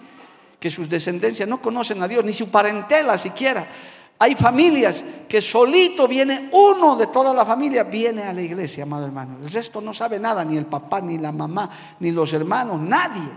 [0.59, 3.67] que sus descendencias no conocen a Dios, ni su parentela siquiera.
[4.19, 9.05] Hay familias que solito viene uno de toda la familia, viene a la iglesia, amado
[9.05, 9.39] hermano.
[9.43, 13.29] El resto no sabe nada, ni el papá, ni la mamá, ni los hermanos, nadie.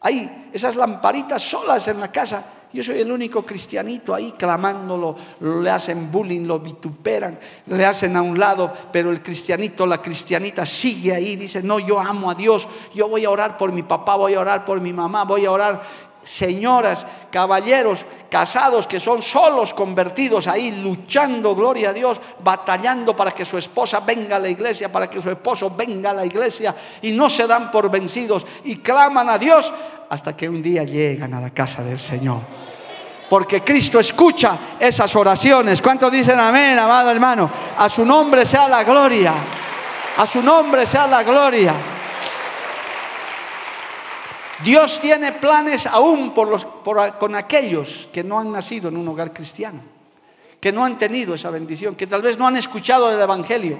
[0.00, 2.42] Hay esas lamparitas solas en la casa.
[2.72, 8.20] Yo soy el único cristianito ahí clamándolo, le hacen bullying, lo vituperan, le hacen a
[8.20, 12.68] un lado, pero el cristianito, la cristianita sigue ahí, dice, no, yo amo a Dios,
[12.94, 15.50] yo voy a orar por mi papá, voy a orar por mi mamá, voy a
[15.50, 23.32] orar señoras, caballeros casados que son solos convertidos ahí, luchando, gloria a Dios, batallando para
[23.32, 26.74] que su esposa venga a la iglesia, para que su esposo venga a la iglesia,
[27.00, 29.72] y no se dan por vencidos y claman a Dios
[30.10, 32.40] hasta que un día llegan a la casa del Señor.
[33.30, 35.82] Porque Cristo escucha esas oraciones.
[35.82, 37.50] ¿Cuántos dicen amén, amado hermano?
[37.76, 39.34] A su nombre sea la gloria.
[40.16, 41.74] A su nombre sea la gloria.
[44.64, 49.80] Dios tiene planes aún con aquellos que no han nacido en un hogar cristiano,
[50.60, 53.78] que no han tenido esa bendición, que tal vez no han escuchado el Evangelio.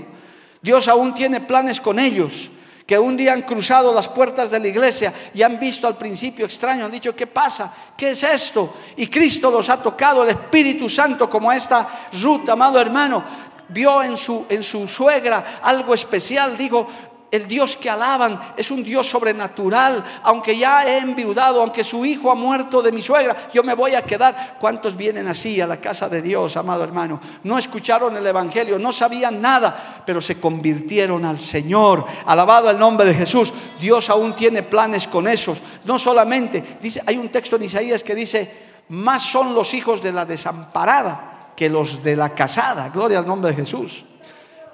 [0.62, 2.50] Dios aún tiene planes con ellos,
[2.86, 6.46] que un día han cruzado las puertas de la iglesia y han visto al principio
[6.46, 7.70] extraño, han dicho, ¿qué pasa?
[7.96, 8.76] ¿Qué es esto?
[8.96, 11.86] Y Cristo los ha tocado, el Espíritu Santo, como esta
[12.22, 13.22] Ruth, amado hermano,
[13.68, 16.88] vio en su, en su suegra algo especial, dijo,
[17.30, 20.02] el Dios que alaban es un Dios sobrenatural.
[20.22, 23.94] Aunque ya he enviudado, aunque su hijo ha muerto de mi suegra, yo me voy
[23.94, 24.56] a quedar.
[24.58, 27.20] ¿Cuántos vienen así a la casa de Dios, amado hermano?
[27.44, 32.06] No escucharon el Evangelio, no sabían nada, pero se convirtieron al Señor.
[32.24, 33.52] Alabado el nombre de Jesús.
[33.78, 35.60] Dios aún tiene planes con esos.
[35.84, 40.12] No solamente, dice, hay un texto en Isaías que dice, más son los hijos de
[40.12, 42.88] la desamparada que los de la casada.
[42.88, 44.04] Gloria al nombre de Jesús.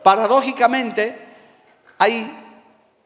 [0.05, 1.25] Paradójicamente,
[1.99, 2.44] hay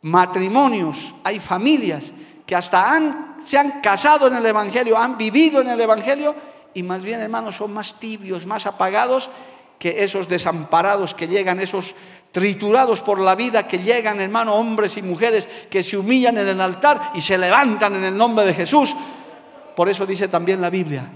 [0.03, 2.13] matrimonios, hay familias
[2.47, 6.35] que hasta han, se han casado en el Evangelio, han vivido en el Evangelio
[6.75, 9.31] y más bien, hermanos, son más tibios, más apagados
[9.79, 11.95] que esos desamparados que llegan, esos
[12.33, 16.61] triturados por la vida que llegan, hermano, hombres y mujeres que se humillan en el
[16.61, 18.95] altar y se levantan en el nombre de Jesús.
[19.75, 21.09] Por eso dice también la Biblia,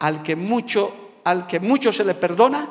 [0.00, 2.66] al que mucho, al que mucho se le perdona,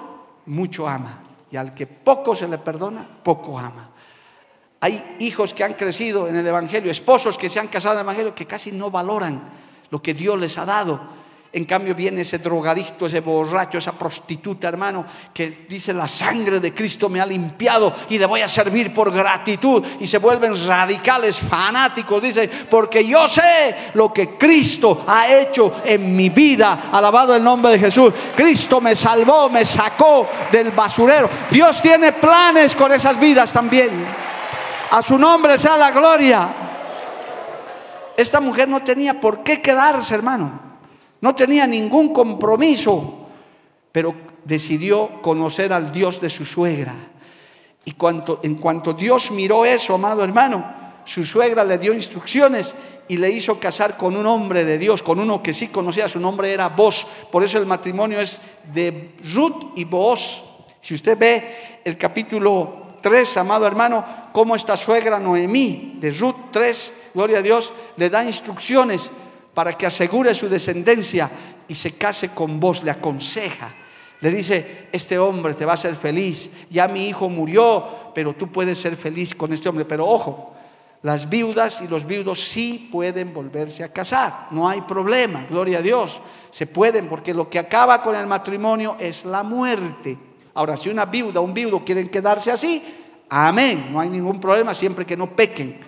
[0.47, 1.19] mucho ama,
[1.51, 3.90] y al que poco se le perdona, poco ama.
[4.83, 8.05] Hay hijos que han crecido en el Evangelio, esposos que se han casado en el
[8.05, 9.43] Evangelio, que casi no valoran
[9.91, 11.21] lo que Dios les ha dado.
[11.53, 16.73] En cambio viene ese drogadicto, ese borracho, esa prostituta, hermano, que dice la sangre de
[16.73, 19.83] Cristo me ha limpiado y le voy a servir por gratitud.
[19.99, 26.15] Y se vuelven radicales, fanáticos, dice, porque yo sé lo que Cristo ha hecho en
[26.15, 26.89] mi vida.
[26.91, 28.13] Alabado el nombre de Jesús.
[28.35, 31.29] Cristo me salvó, me sacó del basurero.
[31.51, 34.30] Dios tiene planes con esas vidas también.
[34.91, 36.53] A su nombre sea la gloria.
[38.17, 40.59] Esta mujer no tenía por qué quedarse, hermano.
[41.21, 43.27] No tenía ningún compromiso,
[43.91, 44.13] pero
[44.43, 46.93] decidió conocer al Dios de su suegra.
[47.85, 52.75] Y cuanto, en cuanto Dios miró eso, amado hermano, su suegra le dio instrucciones
[53.07, 56.19] y le hizo casar con un hombre de Dios, con uno que sí conocía, su
[56.19, 57.07] nombre era Boz.
[57.31, 58.41] Por eso el matrimonio es
[58.73, 60.41] de Ruth y Boaz.
[60.81, 66.93] Si usted ve el capítulo 3, amado hermano, cómo esta suegra Noemí de Ruth 3,
[67.13, 69.09] gloria a Dios, le da instrucciones
[69.53, 71.29] para que asegure su descendencia
[71.67, 73.73] y se case con vos, le aconseja.
[74.21, 78.51] Le dice, este hombre te va a hacer feliz, ya mi hijo murió, pero tú
[78.51, 79.85] puedes ser feliz con este hombre.
[79.85, 80.53] Pero ojo,
[81.01, 85.81] las viudas y los viudos sí pueden volverse a casar, no hay problema, gloria a
[85.81, 86.21] Dios,
[86.51, 90.17] se pueden, porque lo que acaba con el matrimonio es la muerte.
[90.53, 92.83] Ahora, si una viuda o un viudo quieren quedarse así,
[93.33, 93.87] Amén.
[93.93, 95.79] No hay ningún problema siempre que no pequen.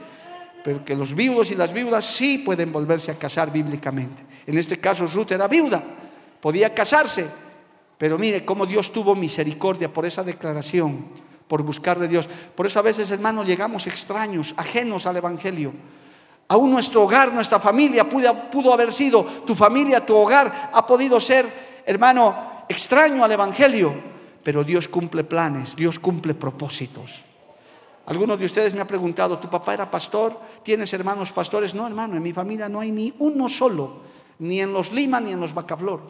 [0.64, 4.24] Pero que los viudos y las viudas sí pueden volverse a casar bíblicamente.
[4.48, 5.84] En este caso Ruth era viuda,
[6.40, 7.28] podía casarse.
[7.98, 11.06] Pero mire cómo Dios tuvo misericordia por esa declaración,
[11.50, 12.30] por buscar de Dios.
[12.56, 15.74] Por eso a veces, hermanos, llegamos extraños, ajenos al Evangelio.
[16.48, 21.82] Aún nuestro hogar, nuestra familia pudo haber sido, tu familia, tu hogar ha podido ser,
[21.86, 24.13] hermano, extraño al Evangelio.
[24.44, 27.24] Pero Dios cumple planes, Dios cumple propósitos.
[28.06, 30.38] Algunos de ustedes me han preguntado, ¿tu papá era pastor?
[30.62, 31.74] ¿Tienes hermanos pastores?
[31.74, 34.02] No, hermano, en mi familia no hay ni uno solo,
[34.40, 36.02] ni en los Lima ni en los Bacaflor.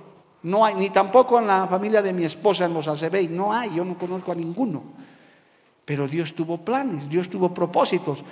[0.41, 3.27] No hay, ni tampoco en la familia de mi esposa, en los Acebey.
[3.29, 4.83] No hay, yo no conozco a ninguno.
[5.85, 8.23] Pero Dios tuvo planes, Dios tuvo propósitos.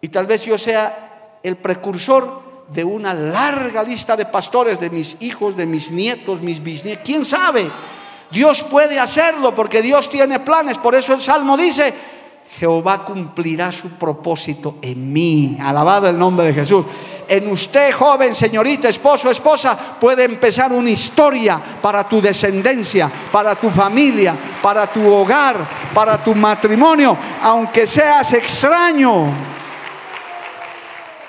[0.00, 2.42] Y tal vez yo sea el precursor
[2.72, 7.04] de una larga lista de pastores, de mis hijos, de mis nietos, mis bisnietos.
[7.04, 7.70] ¿Quién sabe?
[8.30, 10.78] Dios puede hacerlo porque Dios tiene planes.
[10.78, 11.94] Por eso el Salmo dice,
[12.58, 15.58] Jehová cumplirá su propósito en mí.
[15.60, 16.86] Alabado el nombre de Jesús.
[17.28, 23.68] En usted, joven, señorita, esposo, esposa, puede empezar una historia para tu descendencia, para tu
[23.68, 25.56] familia, para tu hogar,
[25.92, 29.26] para tu matrimonio, aunque seas extraño.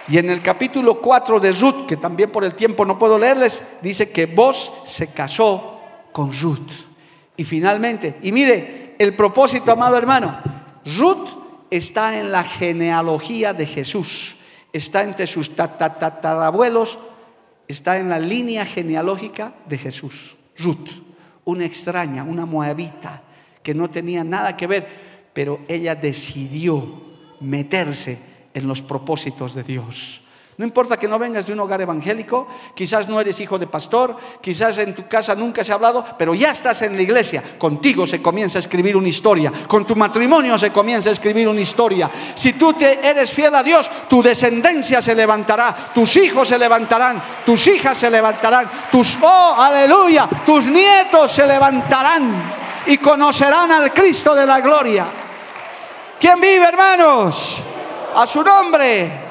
[0.07, 3.61] Y en el capítulo 4 de Ruth, que también por el tiempo no puedo leerles,
[3.81, 5.79] dice que vos se casó
[6.13, 6.86] con Ruth.
[7.37, 10.37] Y finalmente, y mire, el propósito, amado hermano,
[10.97, 11.29] Ruth
[11.69, 14.35] está en la genealogía de Jesús,
[14.73, 16.97] está entre sus tatarabuelos,
[17.67, 20.35] está en la línea genealógica de Jesús.
[20.57, 20.89] Ruth,
[21.45, 23.21] una extraña, una moabita,
[23.61, 24.87] que no tenía nada que ver,
[25.33, 27.01] pero ella decidió
[27.41, 28.19] meterse
[28.53, 30.21] en los propósitos de Dios.
[30.57, 34.15] No importa que no vengas de un hogar evangélico, quizás no eres hijo de pastor,
[34.41, 37.43] quizás en tu casa nunca se ha hablado, pero ya estás en la iglesia.
[37.59, 41.61] Contigo se comienza a escribir una historia, con tu matrimonio se comienza a escribir una
[41.61, 42.09] historia.
[42.33, 47.21] Si tú te eres fiel a Dios, tu descendencia se levantará, tus hijos se levantarán,
[47.45, 52.31] tus hijas se levantarán, tus oh, aleluya, tus nietos se levantarán
[52.87, 55.05] y conocerán al Cristo de la gloria.
[56.19, 57.61] ¿Quién vive, hermanos?
[58.15, 59.26] A su nombre.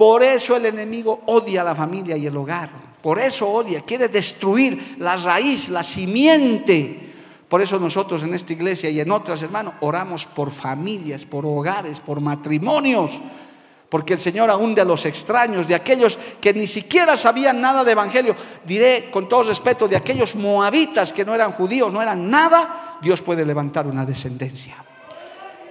[0.00, 2.70] Por eso el enemigo odia la familia y el hogar.
[3.02, 7.12] Por eso odia, quiere destruir la raíz, la simiente.
[7.46, 12.00] Por eso nosotros en esta iglesia y en otras, hermanos, oramos por familias, por hogares,
[12.00, 13.20] por matrimonios.
[13.90, 17.92] Porque el Señor aún de los extraños, de aquellos que ni siquiera sabían nada de
[17.92, 18.34] evangelio,
[18.64, 23.20] diré con todo respeto, de aquellos moabitas que no eran judíos, no eran nada, Dios
[23.20, 24.76] puede levantar una descendencia.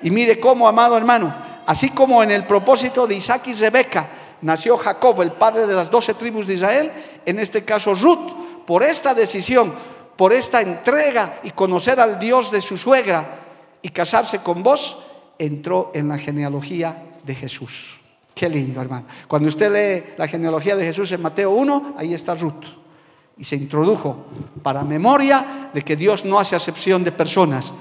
[0.01, 1.33] Y mire cómo, amado hermano,
[1.65, 4.09] así como en el propósito de Isaac y Rebeca,
[4.41, 6.91] nació Jacob, el padre de las doce tribus de Israel,
[7.25, 9.73] en este caso Ruth, por esta decisión,
[10.15, 13.39] por esta entrega y conocer al Dios de su suegra
[13.81, 14.97] y casarse con vos,
[15.37, 17.99] entró en la genealogía de Jesús.
[18.35, 19.05] Qué lindo, hermano.
[19.27, 22.65] Cuando usted lee la genealogía de Jesús en Mateo 1, ahí está Ruth.
[23.37, 24.25] Y se introdujo
[24.61, 27.73] para memoria de que Dios no hace acepción de personas.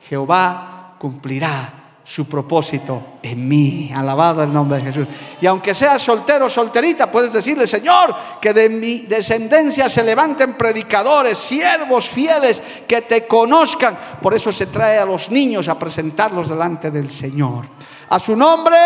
[0.00, 1.72] Jehová cumplirá
[2.04, 3.90] su propósito en mí.
[3.94, 5.08] Alabado el nombre de Jesús.
[5.40, 10.58] Y aunque seas soltero o solterita, puedes decirle, Señor, que de mi descendencia se levanten
[10.58, 13.96] predicadores, siervos fieles, que te conozcan.
[14.20, 17.64] Por eso se trae a los niños a presentarlos delante del Señor.
[18.10, 18.76] A su nombre,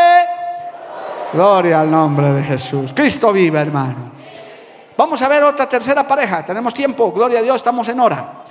[1.32, 2.92] gloria al nombre de Jesús.
[2.94, 4.12] Cristo vive, hermano.
[4.96, 6.46] Vamos a ver otra tercera pareja.
[6.46, 8.44] Tenemos tiempo, gloria a Dios, estamos en hora.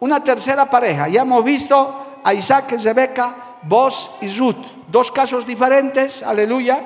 [0.00, 1.08] Una tercera pareja.
[1.08, 6.80] Ya hemos visto a Isaac y Rebeca vos y Ruth, dos casos diferentes, aleluya.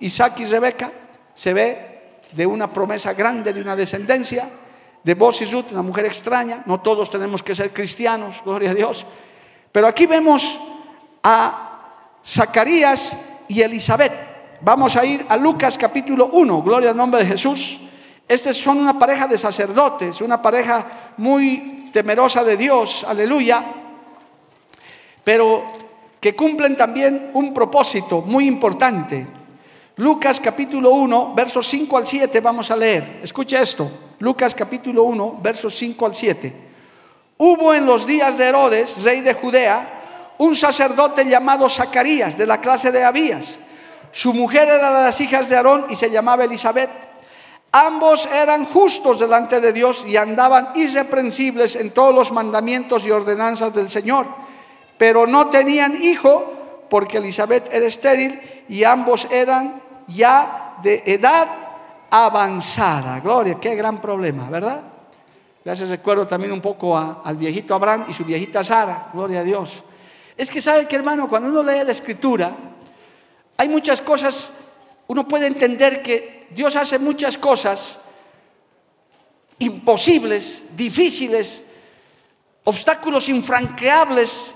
[0.00, 0.90] Isaac y Rebeca
[1.32, 4.48] se ve de una promesa grande de una descendencia,
[5.02, 8.74] de vos y Ruth, una mujer extraña, no todos tenemos que ser cristianos, gloria a
[8.74, 9.06] Dios.
[9.70, 10.58] Pero aquí vemos
[11.22, 13.16] a Zacarías
[13.48, 14.12] y Elizabeth.
[14.60, 17.78] Vamos a ir a Lucas capítulo 1, gloria al nombre de Jesús.
[18.26, 23.64] Estos son una pareja de sacerdotes, una pareja muy temerosa de Dios, aleluya.
[25.26, 25.64] Pero
[26.20, 29.26] que cumplen también un propósito muy importante.
[29.96, 33.18] Lucas capítulo 1, versos 5 al 7, vamos a leer.
[33.24, 33.90] Escucha esto.
[34.20, 36.52] Lucas capítulo 1, versos 5 al 7.
[37.38, 42.60] Hubo en los días de Herodes, rey de Judea, un sacerdote llamado Zacarías, de la
[42.60, 43.56] clase de Abías.
[44.12, 46.90] Su mujer era de las hijas de Aarón y se llamaba Elizabeth.
[47.72, 53.74] Ambos eran justos delante de Dios y andaban irreprensibles en todos los mandamientos y ordenanzas
[53.74, 54.45] del Señor
[54.98, 61.48] pero no tenían hijo porque Elizabeth era estéril y ambos eran ya de edad
[62.10, 63.20] avanzada.
[63.20, 64.82] Gloria, qué gran problema, ¿verdad?
[65.64, 69.44] Le hace recuerdo también un poco al viejito Abraham y su viejita Sara, gloria a
[69.44, 69.82] Dios.
[70.36, 72.54] Es que sabe que hermano, cuando uno lee la escritura,
[73.56, 74.52] hay muchas cosas,
[75.08, 77.98] uno puede entender que Dios hace muchas cosas
[79.58, 81.64] imposibles, difíciles,
[82.64, 84.54] obstáculos infranqueables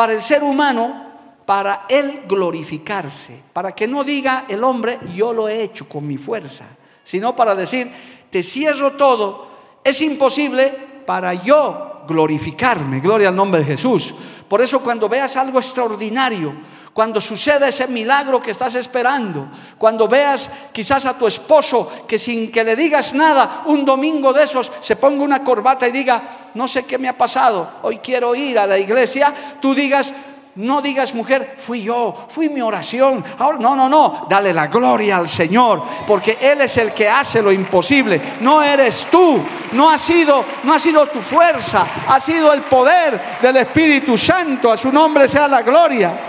[0.00, 1.08] para el ser humano,
[1.44, 6.16] para él glorificarse, para que no diga el hombre, yo lo he hecho con mi
[6.16, 6.64] fuerza,
[7.04, 7.92] sino para decir,
[8.30, 9.46] te cierro todo,
[9.84, 14.14] es imposible para yo glorificarme, gloria al nombre de Jesús.
[14.48, 16.54] Por eso cuando veas algo extraordinario,
[17.00, 19.48] cuando suceda ese milagro que estás esperando,
[19.78, 24.44] cuando veas quizás a tu esposo que sin que le digas nada, un domingo de
[24.44, 28.34] esos se ponga una corbata y diga, no sé qué me ha pasado, hoy quiero
[28.34, 30.12] ir a la iglesia, tú digas,
[30.56, 33.24] no digas, mujer, fui yo, fui mi oración.
[33.38, 37.40] Ahora, no, no, no, dale la gloria al Señor, porque Él es el que hace
[37.40, 38.20] lo imposible.
[38.42, 39.40] No eres tú,
[39.72, 44.70] no ha sido, no ha sido tu fuerza, ha sido el poder del Espíritu Santo.
[44.70, 46.26] A su nombre sea la gloria.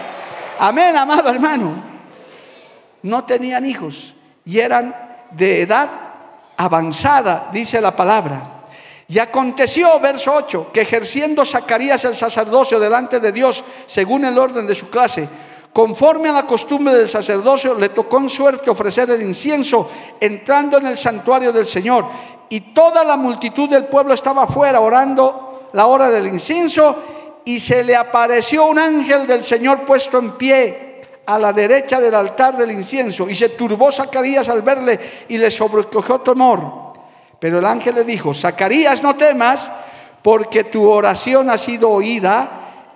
[0.63, 1.73] Amén, amado hermano.
[3.01, 4.13] No tenían hijos
[4.45, 4.95] y eran
[5.31, 5.89] de edad
[6.55, 8.61] avanzada, dice la palabra.
[9.07, 14.67] Y aconteció, verso 8, que ejerciendo Zacarías el sacerdocio delante de Dios, según el orden
[14.67, 15.27] de su clase,
[15.73, 19.89] conforme a la costumbre del sacerdocio, le tocó en suerte ofrecer el incienso
[20.19, 22.05] entrando en el santuario del Señor.
[22.49, 27.83] Y toda la multitud del pueblo estaba afuera orando la hora del incienso y se
[27.83, 32.71] le apareció un ángel del Señor puesto en pie a la derecha del altar del
[32.71, 33.29] incienso.
[33.29, 36.91] Y se turbó Zacarías al verle y le sobrecogió temor.
[37.39, 39.71] Pero el ángel le dijo, Zacarías, no temas,
[40.21, 42.49] porque tu oración ha sido oída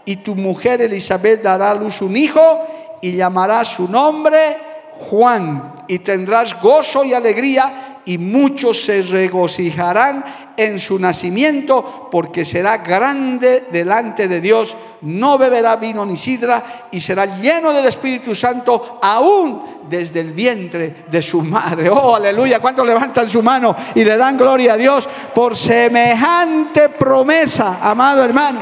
[0.05, 2.67] y tu mujer Elizabeth dará a luz un hijo
[3.01, 4.57] y llamará su nombre
[4.91, 10.23] Juan y tendrás gozo y alegría y muchos se regocijarán
[10.57, 17.01] en su nacimiento porque será grande delante de Dios, no beberá vino ni sidra y
[17.01, 21.89] será lleno del Espíritu Santo aún desde el vientre de su madre.
[21.89, 27.79] Oh, aleluya, ¿cuántos levantan su mano y le dan gloria a Dios por semejante promesa,
[27.81, 28.59] amado hermano?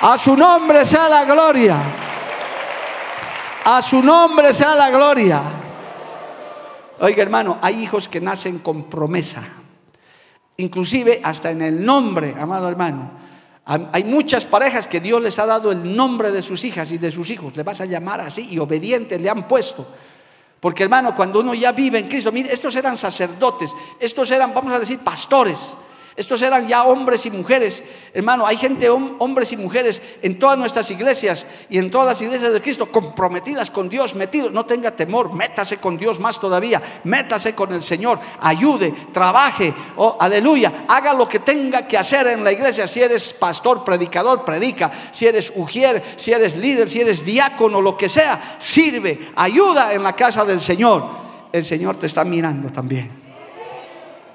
[0.00, 1.76] A su nombre sea la gloria.
[3.64, 5.42] A su nombre sea la gloria.
[7.00, 9.42] Oiga hermano, hay hijos que nacen con promesa.
[10.56, 13.10] Inclusive hasta en el nombre, amado hermano.
[13.66, 17.10] Hay muchas parejas que Dios les ha dado el nombre de sus hijas y de
[17.10, 17.56] sus hijos.
[17.56, 19.86] Le vas a llamar así y obedientes le han puesto.
[20.60, 24.72] Porque hermano, cuando uno ya vive en Cristo, mire, estos eran sacerdotes, estos eran, vamos
[24.72, 25.60] a decir, pastores.
[26.16, 27.82] Estos eran ya hombres y mujeres.
[28.12, 32.52] Hermano, hay gente, hombres y mujeres en todas nuestras iglesias y en todas las iglesias
[32.52, 34.52] de Cristo comprometidas con Dios, metidos.
[34.52, 40.16] No tenga temor, métase con Dios más todavía, métase con el Señor, ayude, trabaje, oh,
[40.20, 42.86] aleluya, haga lo que tenga que hacer en la iglesia.
[42.86, 44.92] Si eres pastor, predicador, predica.
[45.10, 50.04] Si eres ujier, si eres líder, si eres diácono, lo que sea, sirve, ayuda en
[50.04, 51.04] la casa del Señor.
[51.50, 53.23] El Señor te está mirando también.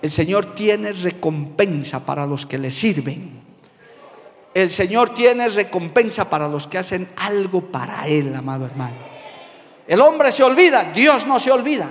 [0.02, 3.39] El Señor tiene recompensa para los que le sirven.
[4.54, 8.97] El Señor tiene recompensa para los que hacen algo para Él, amado hermano.
[9.88, 11.88] El hombre se olvida, Dios no se olvida.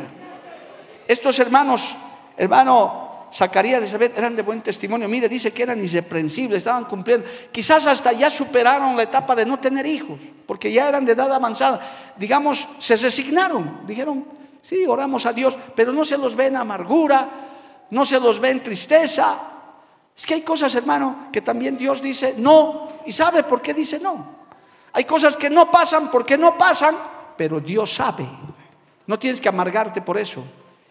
[1.06, 1.96] Estos hermanos,
[2.36, 5.08] hermano Zacarías y Elizabeth, eran de buen testimonio.
[5.08, 7.26] Mire, dice que eran irreprensibles, estaban cumpliendo.
[7.52, 11.32] Quizás hasta ya superaron la etapa de no tener hijos, porque ya eran de edad
[11.32, 11.80] avanzada.
[12.16, 13.80] Digamos, se resignaron.
[13.86, 14.24] Dijeron,
[14.62, 17.28] sí, oramos a Dios, pero no se los ve en amargura,
[17.90, 19.38] no se los ve en tristeza.
[20.16, 23.98] Es que hay cosas, hermano, que también Dios dice no y sabe por qué dice
[24.00, 24.38] no.
[24.92, 26.96] Hay cosas que no pasan porque no pasan,
[27.36, 28.28] pero Dios sabe.
[29.06, 30.44] No tienes que amargarte por eso.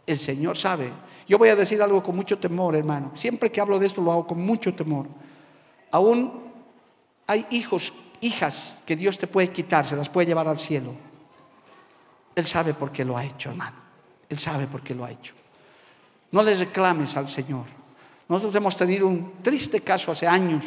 [0.06, 0.92] El Señor sabe.
[1.28, 3.12] Yo voy a decir algo con mucho temor, hermano.
[3.16, 5.08] Siempre que hablo de esto lo hago con mucho temor.
[5.92, 6.48] Aún
[7.28, 10.96] hay hijos, hijas que Dios te puede quitar, se las puede llevar al cielo.
[12.34, 13.76] Él sabe por qué lo ha hecho, hermano.
[14.30, 15.34] Él sabe por qué lo ha hecho.
[16.32, 17.66] No le reclames al Señor.
[18.28, 20.66] Nosotros hemos tenido un triste caso hace años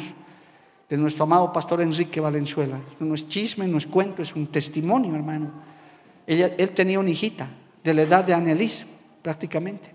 [0.89, 2.79] de nuestro amado pastor Enrique Valenzuela.
[2.99, 5.51] No es chisme, no es cuento, es un testimonio, hermano.
[6.27, 7.47] él tenía una hijita
[7.83, 8.85] de la edad de Annelies,
[9.21, 9.91] prácticamente.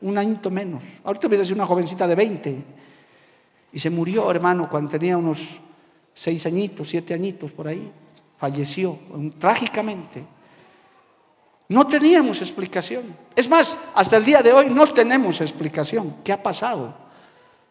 [0.00, 0.82] Un añito menos.
[1.04, 2.64] Ahorita hubiera sido una jovencita de 20.
[3.72, 5.60] Y se murió, hermano, cuando tenía unos
[6.14, 7.90] seis añitos, siete añitos por ahí.
[8.36, 8.98] Falleció
[9.38, 10.24] trágicamente.
[11.68, 13.04] No teníamos explicación.
[13.36, 16.16] Es más, hasta el día de hoy no tenemos explicación.
[16.24, 16.94] ¿Qué ha pasado?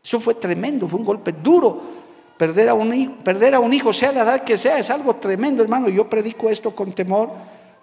[0.03, 1.97] Eso fue tremendo, fue un golpe duro.
[2.37, 5.63] Perder a un, perder a un hijo, sea la edad que sea, es algo tremendo,
[5.63, 5.89] hermano.
[5.89, 7.31] Yo predico esto con temor,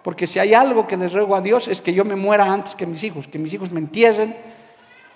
[0.01, 2.75] porque si hay algo que les ruego a Dios es que yo me muera antes
[2.75, 4.35] que mis hijos, que mis hijos me entierren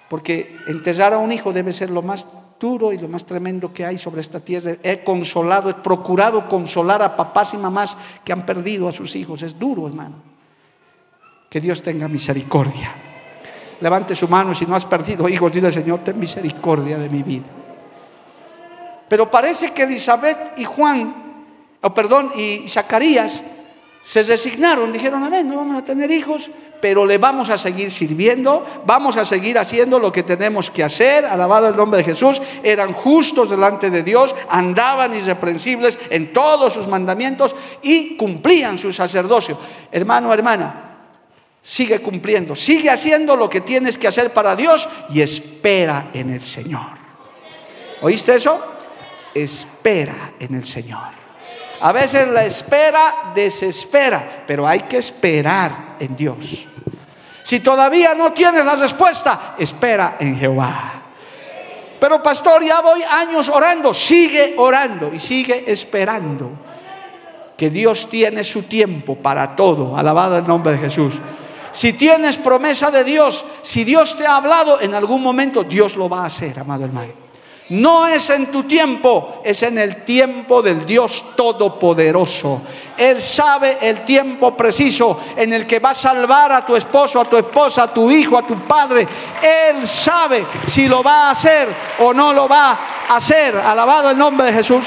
[0.09, 2.25] porque enterrar a un hijo debe ser lo más
[2.59, 4.75] duro y lo más tremendo que hay sobre esta tierra.
[4.83, 7.95] He consolado, he procurado consolar a papás y mamás
[8.25, 9.43] que han perdido a sus hijos.
[9.43, 10.15] Es duro, hermano.
[11.49, 12.95] Que Dios tenga misericordia.
[13.81, 17.45] Levante su mano si no has perdido hijos, dile Señor, ten misericordia de mi vida.
[19.07, 21.15] Pero parece que Elizabeth y Juan,
[21.81, 23.41] o perdón, y Zacarías
[24.03, 27.91] se resignaron, dijeron, a ver, no vamos a tener hijos, pero le vamos a seguir
[27.91, 32.41] sirviendo, vamos a seguir haciendo lo que tenemos que hacer, alabado el nombre de Jesús,
[32.63, 39.57] eran justos delante de Dios, andaban irreprensibles en todos sus mandamientos y cumplían su sacerdocio.
[39.91, 40.88] Hermano, hermana,
[41.61, 46.43] sigue cumpliendo, sigue haciendo lo que tienes que hacer para Dios y espera en el
[46.43, 46.97] Señor.
[48.01, 48.59] ¿Oíste eso?
[49.33, 51.19] Espera en el Señor.
[51.81, 56.67] A veces la espera desespera, pero hay que esperar en Dios.
[57.43, 60.93] Si todavía no tienes la respuesta, espera en Jehová.
[61.99, 66.51] Pero pastor, ya voy años orando, sigue orando y sigue esperando.
[67.57, 69.97] Que Dios tiene su tiempo para todo.
[69.97, 71.15] Alabado el nombre de Jesús.
[71.71, 76.09] Si tienes promesa de Dios, si Dios te ha hablado, en algún momento Dios lo
[76.09, 77.29] va a hacer, amado hermano.
[77.69, 82.63] No es en tu tiempo, es en el tiempo del Dios Todopoderoso.
[82.97, 87.25] Él sabe el tiempo preciso en el que va a salvar a tu esposo, a
[87.25, 89.07] tu esposa, a tu hijo, a tu padre.
[89.41, 91.67] Él sabe si lo va a hacer
[91.99, 92.71] o no lo va
[93.07, 93.55] a hacer.
[93.55, 94.85] Alabado el nombre de Jesús.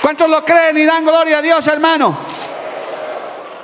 [0.00, 2.20] ¿Cuántos lo creen y dan gloria a Dios, hermano?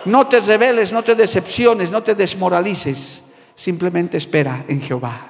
[0.07, 3.23] No te rebeles, no te decepciones, no te desmoralices.
[3.55, 5.29] Simplemente espera en Jehová.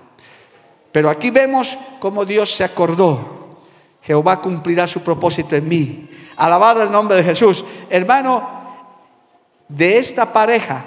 [0.92, 3.58] Pero aquí vemos cómo Dios se acordó.
[4.02, 6.10] Jehová cumplirá su propósito en mí.
[6.36, 7.64] Alabado el nombre de Jesús.
[7.90, 8.56] Hermano,
[9.68, 10.84] de esta pareja,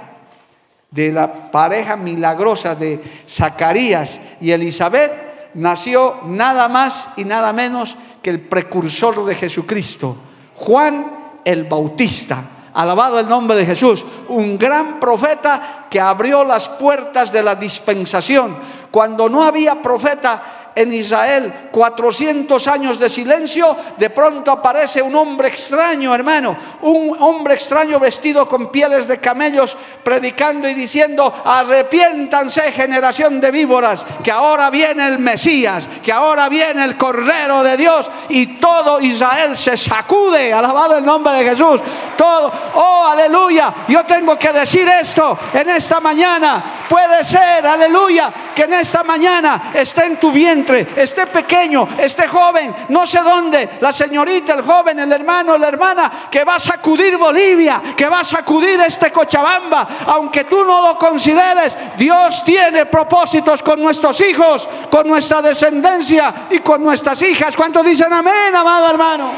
[0.91, 8.29] de la pareja milagrosa de Zacarías y Elizabeth, nació nada más y nada menos que
[8.29, 10.15] el precursor de Jesucristo,
[10.55, 12.43] Juan el Bautista.
[12.79, 18.55] Alabado el nombre de Jesús, un gran profeta que abrió las puertas de la dispensación.
[18.89, 21.69] Cuando no había profeta en Israel.
[21.71, 28.47] 400 años de silencio, de pronto aparece un hombre extraño, hermano, un hombre extraño vestido
[28.47, 35.19] con pieles de camellos, predicando y diciendo, arrepiéntanse generación de víboras, que ahora viene el
[35.19, 41.05] Mesías, que ahora viene el Cordero de Dios, y todo Israel se sacude, alabado el
[41.05, 41.81] nombre de Jesús,
[42.17, 48.63] todo, oh, aleluya, yo tengo que decir esto en esta mañana, puede ser, aleluya, que
[48.63, 53.91] en esta mañana esté en tu vientre, esté pequeño, esté joven, no sé dónde, la
[53.91, 58.23] señorita, el joven, el hermano, la hermana, que va a sacudir Bolivia, que va a
[58.23, 65.07] sacudir este Cochabamba, aunque tú no lo consideres, Dios tiene propósitos con nuestros hijos, con
[65.07, 67.55] nuestra descendencia y con nuestras hijas.
[67.55, 69.31] ¿Cuántos dicen amén, amado hermano?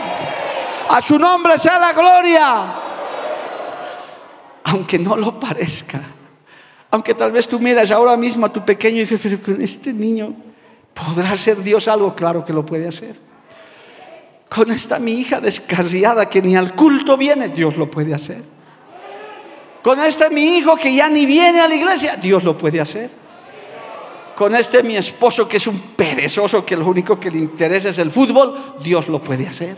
[0.89, 2.75] A su nombre sea la gloria.
[4.65, 5.99] Aunque no lo parezca.
[6.91, 9.93] Aunque tal vez tú miras ahora mismo a tu pequeño y dices, pero con este
[9.93, 10.33] niño,
[10.93, 12.15] ¿Podrá hacer Dios algo?
[12.15, 13.15] Claro que lo puede hacer.
[14.49, 18.43] Con esta mi hija descarriada que ni al culto viene, Dios lo puede hacer.
[19.81, 23.09] Con este mi hijo que ya ni viene a la iglesia, Dios lo puede hacer.
[24.35, 27.99] Con este mi esposo que es un perezoso que lo único que le interesa es
[27.99, 29.75] el fútbol, Dios lo puede hacer.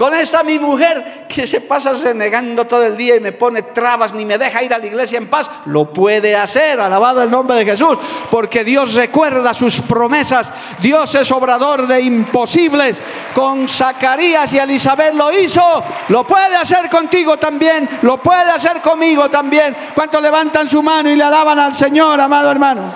[0.00, 4.14] Con esta mi mujer que se pasa renegando todo el día y me pone trabas
[4.14, 7.58] ni me deja ir a la iglesia en paz, lo puede hacer, alabado el nombre
[7.58, 7.98] de Jesús,
[8.30, 10.54] porque Dios recuerda sus promesas.
[10.80, 12.98] Dios es obrador de imposibles.
[13.34, 19.28] Con Zacarías y Elizabeth lo hizo, lo puede hacer contigo también, lo puede hacer conmigo
[19.28, 19.76] también.
[19.94, 22.90] ¿Cuántos levantan su mano y le alaban al Señor, amado hermano?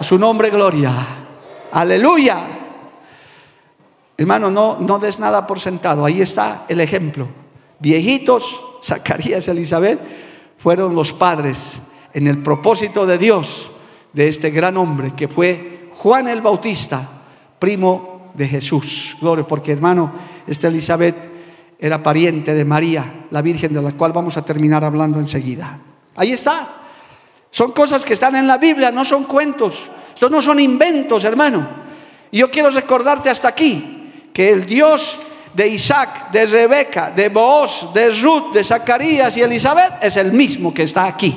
[0.00, 0.90] A su nombre, gloria.
[1.70, 2.59] Aleluya.
[4.20, 6.04] Hermano, no, no des nada por sentado.
[6.04, 7.26] Ahí está el ejemplo.
[7.78, 9.98] Viejitos, Zacarías y Elizabeth,
[10.58, 11.80] fueron los padres
[12.12, 13.70] en el propósito de Dios
[14.12, 17.22] de este gran hombre que fue Juan el Bautista,
[17.58, 19.16] primo de Jesús.
[19.22, 20.12] Gloria, porque hermano,
[20.46, 21.16] esta Elizabeth
[21.78, 25.78] era pariente de María, la Virgen de la cual vamos a terminar hablando enseguida.
[26.16, 26.82] Ahí está.
[27.50, 29.88] Son cosas que están en la Biblia, no son cuentos.
[30.12, 31.66] Estos no son inventos, hermano.
[32.30, 33.96] Y yo quiero recordarte hasta aquí
[34.32, 35.18] que el Dios
[35.54, 40.72] de Isaac, de Rebeca, de Booz, de Ruth, de Zacarías y Elizabeth es el mismo
[40.72, 41.36] que está aquí.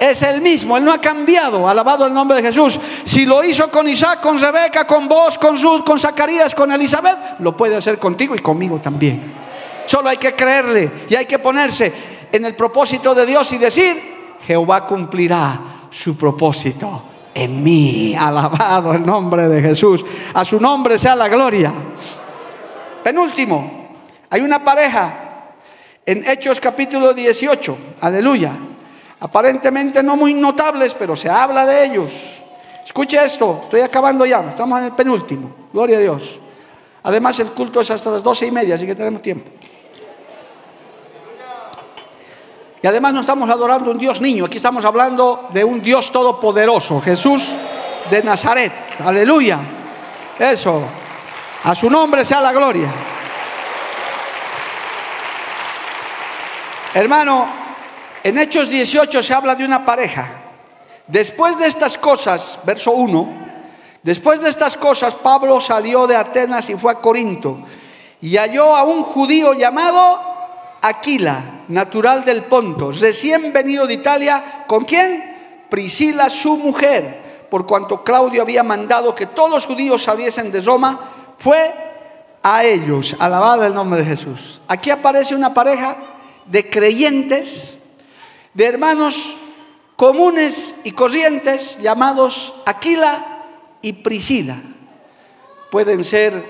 [0.00, 2.78] Es el mismo, Él no ha cambiado, alabado el nombre de Jesús.
[3.04, 7.38] Si lo hizo con Isaac, con Rebeca, con Booz, con Ruth, con Zacarías, con Elizabeth,
[7.38, 9.34] lo puede hacer contigo y conmigo también.
[9.86, 11.92] Solo hay que creerle y hay que ponerse
[12.32, 15.58] en el propósito de Dios y decir, Jehová cumplirá
[15.90, 18.14] su propósito en mí.
[18.14, 20.04] Alabado el nombre de Jesús.
[20.32, 21.72] A su nombre sea la gloria.
[23.02, 23.88] Penúltimo,
[24.30, 25.52] hay una pareja
[26.06, 27.76] en Hechos capítulo 18.
[28.00, 28.52] Aleluya.
[29.20, 32.12] Aparentemente no muy notables, pero se habla de ellos.
[32.84, 35.50] Escuche esto, estoy acabando ya, estamos en el penúltimo.
[35.72, 36.38] Gloria a Dios.
[37.02, 39.50] Además, el culto es hasta las doce y media, así que tenemos tiempo.
[42.84, 47.00] Y además no estamos adorando un Dios niño, aquí estamos hablando de un Dios todopoderoso,
[47.00, 47.56] Jesús
[48.10, 48.74] de Nazaret.
[49.02, 49.58] Aleluya.
[50.38, 50.82] Eso.
[51.64, 52.92] A su nombre sea la gloria.
[56.92, 57.46] Hermano,
[58.22, 60.28] en Hechos 18 se habla de una pareja.
[61.06, 63.46] Después de estas cosas, verso 1,
[64.02, 67.60] después de estas cosas Pablo salió de Atenas y fue a Corinto
[68.20, 70.33] y halló a un judío llamado
[70.86, 75.64] Aquila, natural del Ponto, recién venido de Italia, ¿con quién?
[75.70, 81.00] Priscila, su mujer, por cuanto Claudio había mandado que todos los judíos saliesen de Roma,
[81.38, 81.72] fue
[82.42, 84.60] a ellos, alabado el nombre de Jesús.
[84.68, 85.96] Aquí aparece una pareja
[86.44, 87.78] de creyentes,
[88.52, 89.38] de hermanos
[89.96, 93.44] comunes y corrientes llamados Aquila
[93.80, 94.60] y Priscila.
[95.70, 96.44] Pueden ser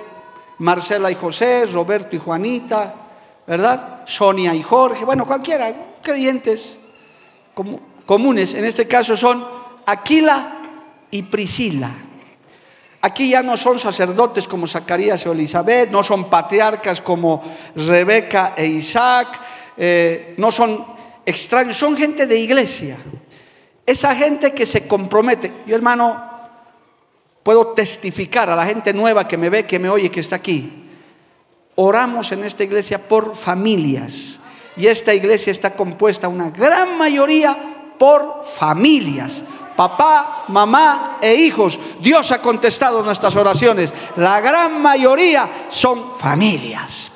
[0.59, 2.95] Marcela y José, Roberto y Juanita,
[3.47, 3.93] ¿verdad?
[4.05, 6.78] Sonia y Jorge, bueno, cualquiera, creyentes
[8.07, 9.44] comunes, en este caso son
[9.86, 10.59] Aquila
[11.11, 11.90] y Priscila.
[13.00, 17.42] Aquí ya no son sacerdotes como Zacarías o Elizabeth, no son patriarcas como
[17.76, 19.40] Rebeca e Isaac,
[19.76, 20.84] eh, no son
[21.26, 22.96] extraños, son gente de iglesia.
[23.84, 25.52] Esa gente que se compromete.
[25.66, 26.30] Yo hermano,
[27.42, 30.84] puedo testificar a la gente nueva que me ve, que me oye, que está aquí
[31.76, 34.38] oramos en esta iglesia por familias.
[34.76, 37.56] Y esta iglesia está compuesta una gran mayoría
[37.98, 39.42] por familias.
[39.76, 41.78] Papá, mamá e hijos.
[42.00, 43.92] Dios ha contestado nuestras oraciones.
[44.16, 47.10] La gran mayoría son familias.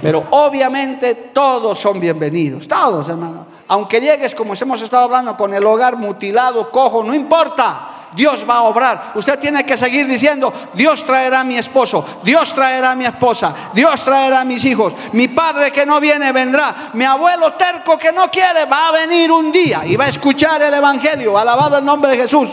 [0.00, 2.68] Pero obviamente todos son bienvenidos.
[2.68, 3.46] Todos, hermano.
[3.68, 8.03] Aunque llegues, como hemos estado hablando, con el hogar mutilado, cojo, no importa.
[8.14, 9.12] Dios va a obrar.
[9.14, 13.54] Usted tiene que seguir diciendo, Dios traerá a mi esposo, Dios traerá a mi esposa,
[13.74, 14.94] Dios traerá a mis hijos.
[15.12, 16.90] Mi padre que no viene vendrá.
[16.94, 20.62] Mi abuelo terco que no quiere va a venir un día y va a escuchar
[20.62, 21.36] el Evangelio.
[21.36, 22.50] Alabado el nombre de Jesús.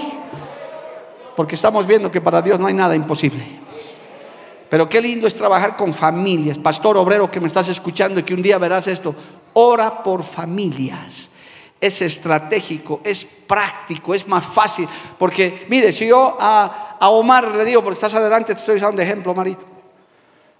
[1.36, 3.62] Porque estamos viendo que para Dios no hay nada imposible.
[4.70, 6.58] Pero qué lindo es trabajar con familias.
[6.58, 9.14] Pastor obrero que me estás escuchando y que un día verás esto.
[9.54, 11.31] Ora por familias
[11.82, 14.88] es estratégico, es práctico, es más fácil.
[15.18, 19.34] Porque, mire, si yo a, Omar le digo, porque estás adelante, te estoy usando ejemplo,
[19.34, 19.66] Marito.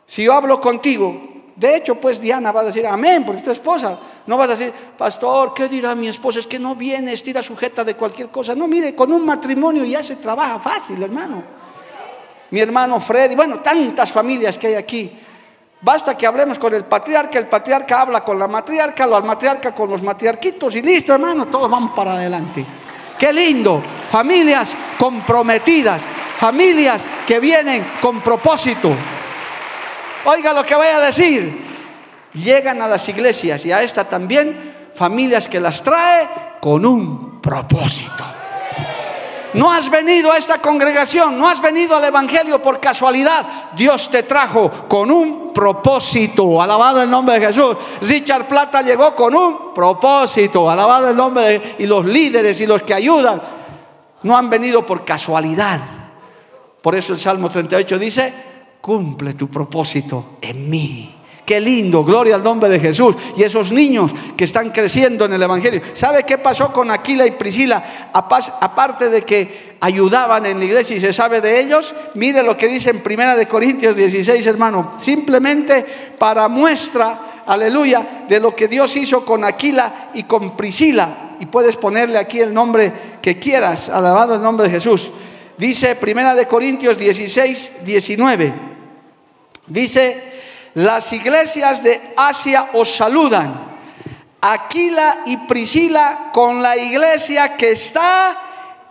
[0.08, 1.16] Si yo hablo contigo,
[1.56, 4.00] de hecho, pues Diana va a decir, amén, porque es tu esposa.
[4.26, 6.40] No vas a decir, pastor, ¿qué dirá mi esposa?
[6.40, 8.56] Es que no viene, estira sujeta de cualquier cosa.
[8.56, 11.44] No, mire, con un matrimonio ya se trabaja fácil, hermano.
[12.50, 15.12] Mi hermano Freddy, bueno, tantas familias que hay aquí.
[15.82, 19.90] Basta que hablemos con el patriarca, el patriarca habla con la matriarca, la matriarca con
[19.90, 22.64] los matriarquitos y listo, hermano, todos vamos para adelante.
[23.18, 26.04] Qué lindo, familias comprometidas,
[26.40, 28.92] familias que vienen con propósito.
[30.26, 31.72] Oiga lo que voy a decir.
[32.34, 36.30] Llegan a las iglesias y a esta también familias que las trae
[36.62, 38.41] con un propósito.
[39.54, 43.46] No has venido a esta congregación, no has venido al Evangelio por casualidad.
[43.76, 46.62] Dios te trajo con un propósito.
[46.62, 47.76] Alabado el nombre de Jesús.
[48.02, 50.70] Richard Plata llegó con un propósito.
[50.70, 51.76] Alabado el nombre de...
[51.80, 53.42] Y los líderes y los que ayudan
[54.24, 55.80] no han venido por casualidad.
[56.82, 58.34] Por eso el Salmo 38 dice,
[58.80, 61.21] cumple tu propósito en mí.
[61.52, 63.14] Qué lindo, gloria al nombre de Jesús.
[63.36, 65.82] Y esos niños que están creciendo en el Evangelio.
[65.92, 68.10] ¿Sabe qué pasó con Aquila y Priscila?
[68.14, 72.70] Aparte de que ayudaban en la iglesia y se sabe de ellos, mire lo que
[72.70, 74.94] dice en Primera de Corintios 16, hermano.
[74.98, 75.86] Simplemente
[76.18, 81.32] para muestra, aleluya, de lo que Dios hizo con Aquila y con Priscila.
[81.42, 85.12] Y puedes ponerle aquí el nombre que quieras, alabado el nombre de Jesús.
[85.58, 88.54] Dice Primera de Corintios 16, 19.
[89.68, 90.31] Dice,
[90.76, 93.72] las iglesias de Asia os saludan.
[94.42, 98.38] Aquila y Priscila con la iglesia que está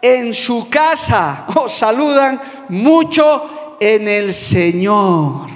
[0.00, 5.48] en su casa os saludan mucho en el Señor.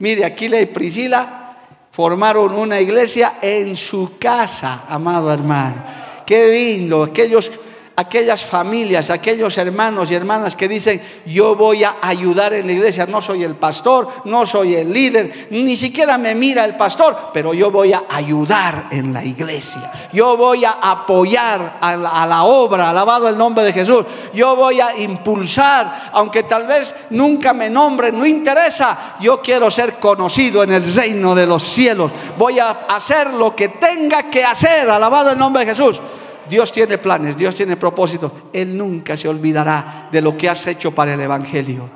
[0.00, 1.56] Mire, Aquila y Priscila
[1.90, 5.76] formaron una iglesia en su casa, amado hermano.
[6.24, 7.50] Qué lindo, aquellos
[7.98, 13.06] aquellas familias, aquellos hermanos y hermanas que dicen, yo voy a ayudar en la iglesia,
[13.06, 17.52] no soy el pastor, no soy el líder, ni siquiera me mira el pastor, pero
[17.52, 23.28] yo voy a ayudar en la iglesia, yo voy a apoyar a la, obra, alabado
[23.28, 28.24] el nombre de Jesús, yo voy a impulsar, aunque tal vez nunca me nombren, no
[28.24, 33.56] interesa, yo quiero ser conocido en el reino de los cielos, voy a hacer lo
[33.56, 36.00] que tenga que hacer, alabado el nombre de Jesús.
[36.48, 38.32] Dios tiene planes, Dios tiene propósitos.
[38.52, 41.88] Él nunca se olvidará de lo que has hecho para el Evangelio.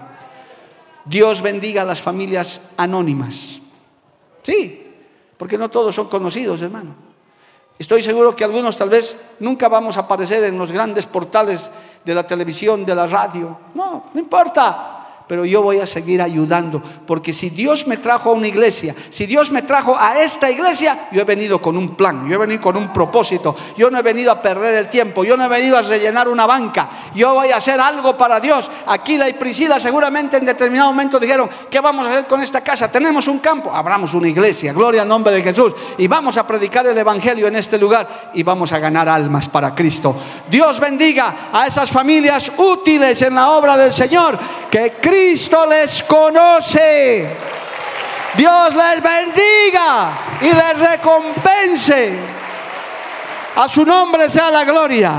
[1.04, 3.60] Dios bendiga a las familias anónimas.
[4.42, 4.86] Sí,
[5.36, 6.94] porque no todos son conocidos, hermano.
[7.78, 11.70] Estoy seguro que algunos tal vez nunca vamos a aparecer en los grandes portales
[12.04, 13.58] de la televisión, de la radio.
[13.74, 15.01] No, no importa
[15.32, 19.24] pero yo voy a seguir ayudando, porque si Dios me trajo a una iglesia, si
[19.24, 22.60] Dios me trajo a esta iglesia, yo he venido con un plan, yo he venido
[22.60, 25.78] con un propósito, yo no he venido a perder el tiempo, yo no he venido
[25.78, 28.70] a rellenar una banca, yo voy a hacer algo para Dios.
[28.88, 32.60] Aquí la y Priscila seguramente en determinado momento dijeron, ¿qué vamos a hacer con esta
[32.60, 32.92] casa?
[32.92, 36.86] Tenemos un campo, abramos una iglesia, gloria al nombre de Jesús, y vamos a predicar
[36.86, 40.14] el Evangelio en este lugar y vamos a ganar almas para Cristo.
[40.50, 44.38] Dios bendiga a esas familias útiles en la obra del Señor,
[44.70, 47.28] que Cristo Cristo les conoce.
[48.36, 52.12] Dios les bendiga y les recompense.
[53.54, 55.12] A su nombre sea la gloria.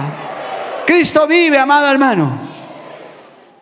[0.85, 2.37] Cristo vive, amado hermano.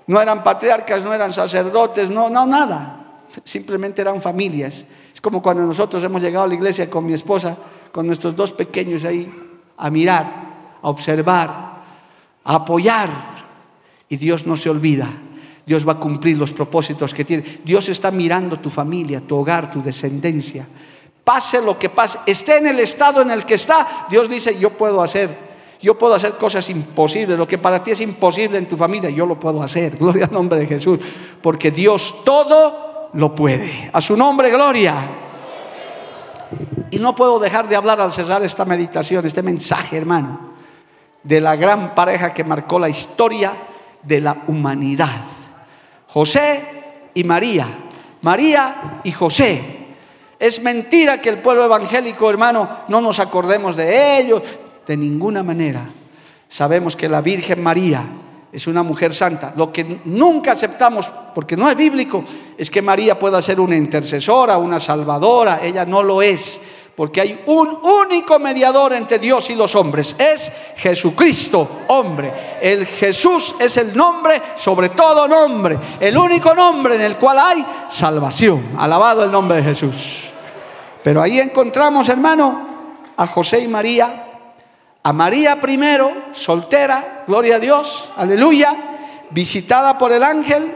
[0.07, 3.05] No eran patriarcas, no eran sacerdotes, no, nada.
[3.43, 4.83] Simplemente eran familias.
[5.13, 7.55] Es como cuando nosotros hemos llegado a la iglesia con mi esposa,
[7.91, 9.31] con nuestros dos pequeños ahí,
[9.77, 10.25] a mirar,
[10.81, 11.49] a observar,
[12.43, 13.09] a apoyar.
[14.09, 15.07] Y Dios no se olvida
[15.66, 17.43] Dios va a cumplir los propósitos que tiene.
[17.64, 20.68] Dios está mirando tu familia, tu hogar, tu descendencia.
[21.24, 24.72] Pase lo que pase, esté en el estado en el que está, Dios dice, yo
[24.72, 25.30] puedo hacer,
[25.80, 27.38] yo puedo hacer cosas imposibles.
[27.38, 29.97] Lo que para ti es imposible en tu familia, yo lo puedo hacer.
[29.99, 30.99] Gloria al nombre de Jesús.
[31.41, 33.89] Porque Dios todo lo puede.
[33.93, 34.95] A su nombre, gloria.
[36.91, 40.51] Y no puedo dejar de hablar al cerrar esta meditación, este mensaje, hermano,
[41.24, 43.53] de la gran pareja que marcó la historia
[44.03, 45.22] de la humanidad.
[46.14, 46.62] José
[47.14, 47.68] y María,
[48.22, 49.62] María y José.
[50.38, 54.41] Es mentira que el pueblo evangélico, hermano, no nos acordemos de ellos,
[54.86, 55.88] de ninguna manera.
[56.49, 58.03] Sabemos que la Virgen María
[58.51, 59.53] es una mujer santa.
[59.55, 62.26] Lo que nunca aceptamos, porque no es bíblico,
[62.57, 65.62] es que María pueda ser una intercesora, una salvadora.
[65.64, 66.59] Ella no lo es
[66.95, 72.59] porque hay un único mediador entre Dios y los hombres, es Jesucristo, hombre.
[72.61, 77.65] El Jesús es el nombre sobre todo nombre, el único nombre en el cual hay
[77.89, 78.75] salvación.
[78.77, 80.31] Alabado el nombre de Jesús.
[81.03, 82.67] Pero ahí encontramos, hermano,
[83.17, 84.27] a José y María,
[85.01, 88.75] a María primero, soltera, gloria a Dios, aleluya,
[89.31, 90.75] visitada por el ángel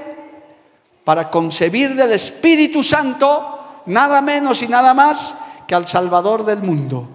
[1.04, 5.36] para concebir del Espíritu Santo, nada menos y nada más
[5.68, 7.08] que al Salvador del mundo,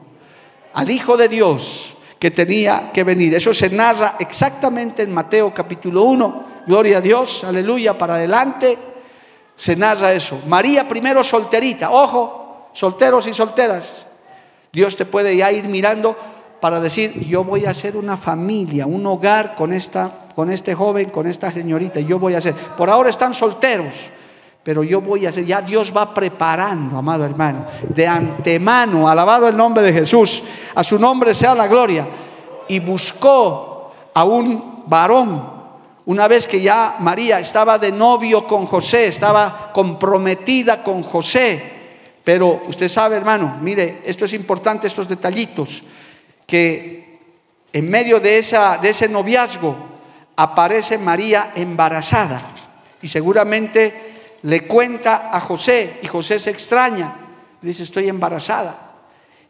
[0.74, 3.34] al Hijo de Dios que tenía que venir.
[3.34, 6.44] Eso se narra exactamente en Mateo capítulo 1.
[6.66, 8.78] Gloria a Dios, aleluya, para adelante.
[9.56, 10.38] Se narra eso.
[10.46, 14.06] María primero solterita, ojo, solteros y solteras.
[14.70, 16.14] Dios te puede ya ir mirando
[16.60, 21.08] para decir, yo voy a hacer una familia, un hogar con, esta, con este joven,
[21.08, 22.54] con esta señorita, yo voy a hacer.
[22.54, 23.94] Por ahora están solteros,
[24.62, 29.56] pero yo voy a hacer, ya Dios va preparando, amado hermano, de antemano, alabado el
[29.56, 30.42] nombre de Jesús,
[30.74, 32.06] a su nombre sea la gloria.
[32.68, 35.60] Y buscó a un varón,
[36.04, 41.80] una vez que ya María estaba de novio con José, estaba comprometida con José.
[42.22, 45.82] Pero usted sabe, hermano, mire, esto es importante, estos detallitos,
[46.46, 47.18] que
[47.72, 48.42] en medio de,
[48.82, 49.74] de ese noviazgo
[50.36, 52.42] aparece María embarazada.
[53.02, 54.09] Y seguramente
[54.42, 57.16] le cuenta a José y José se extraña.
[57.60, 58.92] Dice, estoy embarazada.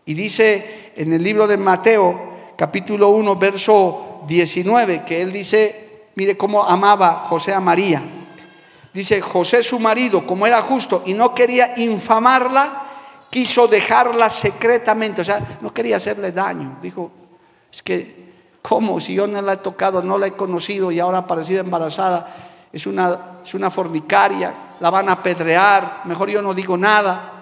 [0.05, 6.36] Y dice en el libro de Mateo, capítulo 1, verso 19, que él dice, mire
[6.36, 8.03] cómo amaba José a María.
[8.93, 12.86] Dice, José su marido, como era justo y no quería infamarla,
[13.30, 16.78] quiso dejarla secretamente, o sea, no quería hacerle daño.
[16.82, 17.12] Dijo,
[17.72, 19.01] es que, ¿cómo?
[19.01, 22.49] Si yo no la he tocado, no la he conocido y ahora ha aparecido embarazada,
[22.73, 27.33] es una, es una fornicaria, la van a apedrear, mejor yo no digo nada.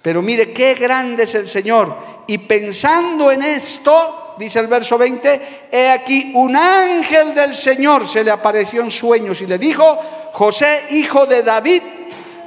[0.00, 1.94] Pero mire qué grande es el Señor.
[2.26, 8.22] Y pensando en esto, dice el verso 20, he aquí un ángel del Señor se
[8.24, 9.98] le apareció en sueños y le dijo,
[10.32, 11.82] José, hijo de David,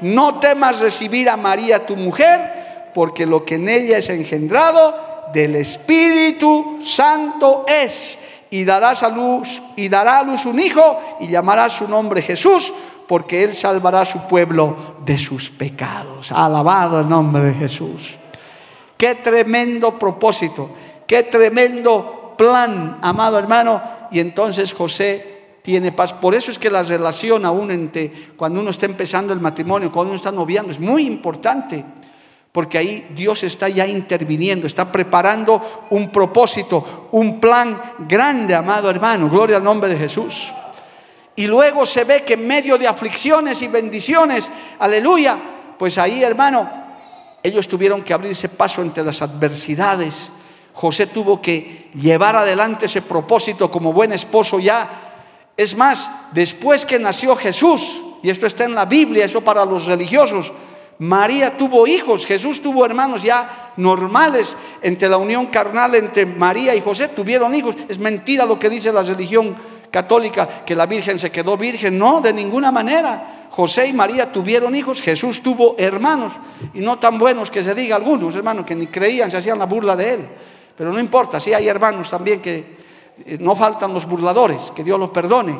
[0.02, 5.56] no temas recibir a María tu mujer, porque lo que en ella es engendrado del
[5.56, 8.18] Espíritu Santo es
[8.50, 12.74] y dará a luz y dará a luz un hijo y llamará su nombre Jesús,
[13.08, 16.32] porque él salvará a su pueblo de sus pecados.
[16.32, 18.18] Alabado el nombre de Jesús.
[18.98, 20.70] Qué tremendo propósito,
[21.08, 23.82] qué tremendo plan, amado hermano.
[24.12, 26.14] Y entonces José tiene paz.
[26.14, 30.12] Por eso es que la relación aún entre cuando uno está empezando el matrimonio, cuando
[30.12, 31.84] uno está noviando, es muy importante.
[32.52, 39.30] Porque ahí Dios está ya interviniendo, está preparando un propósito, un plan grande, amado hermano.
[39.30, 40.52] Gloria al nombre de Jesús.
[41.36, 45.38] Y luego se ve que en medio de aflicciones y bendiciones, aleluya,
[45.78, 46.70] pues ahí, hermano,
[47.42, 50.30] ellos tuvieron que abrirse paso entre las adversidades.
[50.74, 54.90] José tuvo que llevar adelante ese propósito como buen esposo ya.
[55.56, 59.86] Es más, después que nació Jesús, y esto está en la Biblia, eso para los
[59.86, 60.52] religiosos,
[61.00, 66.82] María tuvo hijos, Jesús tuvo hermanos ya normales entre la unión carnal entre María y
[66.82, 67.76] José, tuvieron hijos.
[67.88, 69.56] Es mentira lo que dice la religión
[69.90, 71.98] católica, que la Virgen se quedó virgen.
[71.98, 73.48] No, de ninguna manera.
[73.50, 76.34] José y María tuvieron hijos, Jesús tuvo hermanos,
[76.74, 79.66] y no tan buenos que se diga algunos, hermanos, que ni creían, se hacían la
[79.66, 80.30] burla de él.
[80.78, 82.78] Pero no importa, sí hay hermanos también que
[83.26, 85.60] eh, no faltan los burladores, que Dios los perdone.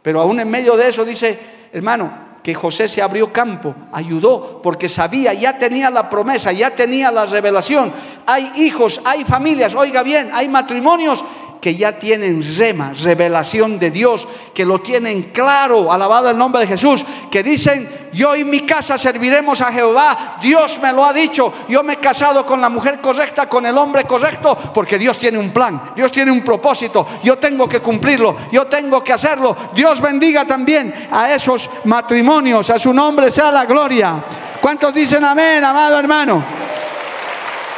[0.00, 1.38] Pero aún en medio de eso dice,
[1.72, 7.10] hermano, que José se abrió campo, ayudó, porque sabía, ya tenía la promesa, ya tenía
[7.10, 7.92] la revelación.
[8.26, 11.24] Hay hijos, hay familias, oiga bien, hay matrimonios
[11.60, 16.68] que ya tienen rema, revelación de Dios, que lo tienen claro, alabado el nombre de
[16.68, 21.52] Jesús, que dicen, yo y mi casa serviremos a Jehová, Dios me lo ha dicho,
[21.68, 25.38] yo me he casado con la mujer correcta, con el hombre correcto, porque Dios tiene
[25.38, 29.56] un plan, Dios tiene un propósito, yo tengo que cumplirlo, yo tengo que hacerlo.
[29.74, 34.24] Dios bendiga también a esos matrimonios, a su nombre sea la gloria.
[34.60, 36.42] ¿Cuántos dicen amén, amado hermano?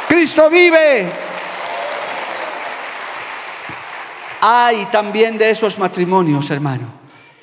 [0.07, 1.30] Cristo vive.
[4.41, 6.87] Hay también de esos matrimonios, hermano,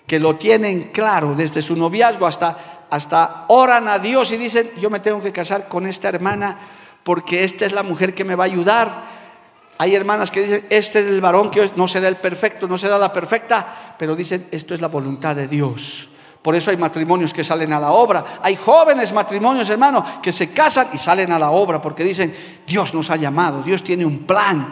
[0.05, 4.90] que lo tienen claro desde su noviazgo hasta, hasta oran a Dios y dicen, yo
[4.90, 6.59] me tengo que casar con esta hermana
[7.05, 9.05] porque esta es la mujer que me va a ayudar.
[9.78, 12.99] Hay hermanas que dicen, este es el varón que no será el perfecto, no será
[12.99, 16.09] la perfecta, pero dicen, esto es la voluntad de Dios.
[16.42, 18.24] Por eso hay matrimonios que salen a la obra.
[18.42, 22.34] Hay jóvenes matrimonios, hermano, que se casan y salen a la obra porque dicen,
[22.66, 24.66] Dios nos ha llamado, Dios tiene un plan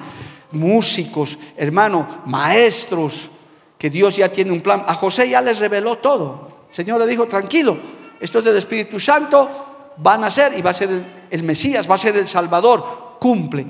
[0.53, 3.31] músicos, hermano, maestros,
[3.79, 4.85] que Dios ya tiene un plan.
[4.87, 6.67] A José ya les reveló todo.
[6.69, 7.79] El Señor le dijo, tranquilo,
[8.21, 10.89] esto es del Espíritu Santo, van a ser y va a ser
[11.31, 13.67] el, Mesías, va a ser el Salvador, cumple.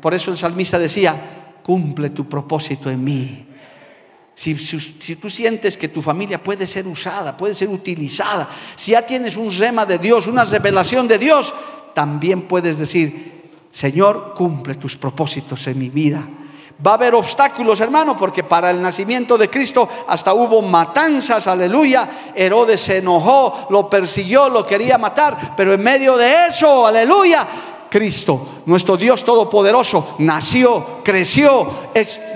[0.00, 3.44] Por eso el salmista decía, cumple tu propósito en mí.
[4.34, 9.04] Si, si, tú sientes que tu familia puede ser usada, puede ser utilizada, si ya
[9.04, 11.52] tienes un rema de Dios, una revelación de Dios,
[11.92, 13.37] también puedes decir,
[13.72, 16.26] Señor, cumple tus propósitos en mi vida.
[16.84, 22.08] Va a haber obstáculos, hermano, porque para el nacimiento de Cristo hasta hubo matanzas, aleluya.
[22.34, 27.48] Herodes se enojó, lo persiguió, lo quería matar, pero en medio de eso, aleluya,
[27.90, 31.68] Cristo, nuestro Dios Todopoderoso, nació, creció,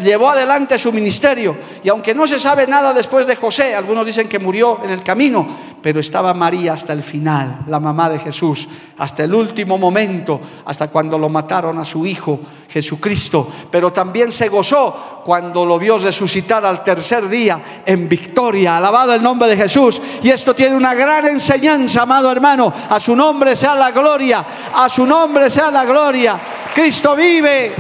[0.01, 1.57] llevó adelante su ministerio.
[1.85, 5.03] Y aunque no se sabe nada después de José, algunos dicen que murió en el
[5.03, 5.47] camino,
[5.83, 8.68] pero estaba María hasta el final, la mamá de Jesús,
[8.99, 13.51] hasta el último momento, hasta cuando lo mataron a su hijo Jesucristo.
[13.68, 18.76] Pero también se gozó cuando lo vio resucitar al tercer día en victoria.
[18.76, 20.01] Alabado el nombre de Jesús.
[20.22, 22.72] Y esto tiene una gran enseñanza, amado hermano.
[22.89, 26.39] A su nombre sea la gloria, a su nombre sea la gloria.
[26.72, 27.74] Cristo vive.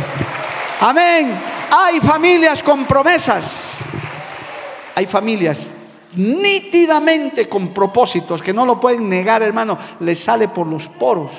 [0.80, 1.40] Amén.
[1.70, 3.68] Hay familias con promesas.
[4.96, 5.70] Hay familias
[6.14, 11.32] nítidamente con propósitos, que no lo pueden negar, hermano, le sale por los poros.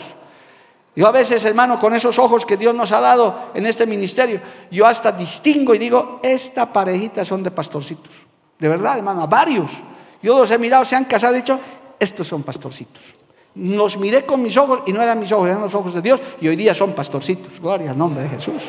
[0.96, 4.40] Yo a veces, hermano, con esos ojos que Dios nos ha dado en este ministerio,
[4.70, 8.14] yo hasta distingo y digo, esta parejita son de pastorcitos.
[8.60, 9.72] De verdad, hermano, a varios.
[10.22, 11.60] Yo los he mirado, se han casado y dicho,
[12.00, 13.02] estos son pastorcitos.
[13.56, 16.22] Los miré con mis ojos y no eran mis ojos, eran los ojos de Dios
[16.42, 17.60] y hoy día son pastorcitos.
[17.60, 18.64] Gloria al nombre de Jesús.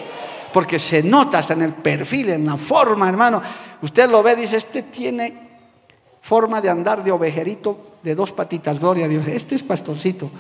[0.53, 3.43] Porque se nota hasta en el perfil, en la forma, hermano.
[3.83, 5.54] Usted lo ve, dice, este tiene
[6.25, 9.29] forma de andar de ovejerito de dos patitas, gloria a Dios.
[9.29, 10.31] Este es pastorcito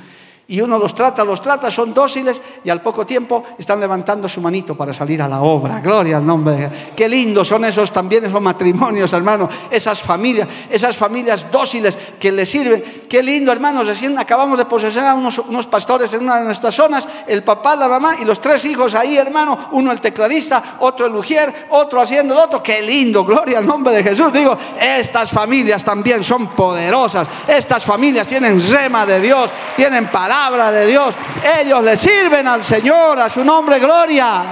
[0.47, 4.43] y uno los trata, los trata, son dóciles y al poco tiempo están levantando su
[4.43, 5.81] manito para salir a la obra.
[5.81, 10.99] Gloria al nombre de Qué lindos son esos también, esos matrimonios, hermano, esas familias, esas
[10.99, 13.07] familias dóciles que le sirven.
[13.09, 17.09] Qué lindo, hermanos, recién acabamos de posesionar a unos, pastores en una de nuestras zonas,
[17.27, 21.16] el papá, la mamá y los tres hijos ahí, hermano, uno el tecladista, otro el
[21.16, 22.62] ujier, otro haciendo el otro.
[22.62, 24.31] Qué lindo, gloria al nombre de Jesús.
[24.31, 30.73] Digo, estas familias también son poderosas, estas familias tienen rema de Dios, tienen palabra palabra
[30.73, 31.15] de Dios.
[31.61, 34.44] Ellos le sirven al Señor, a su nombre, gloria.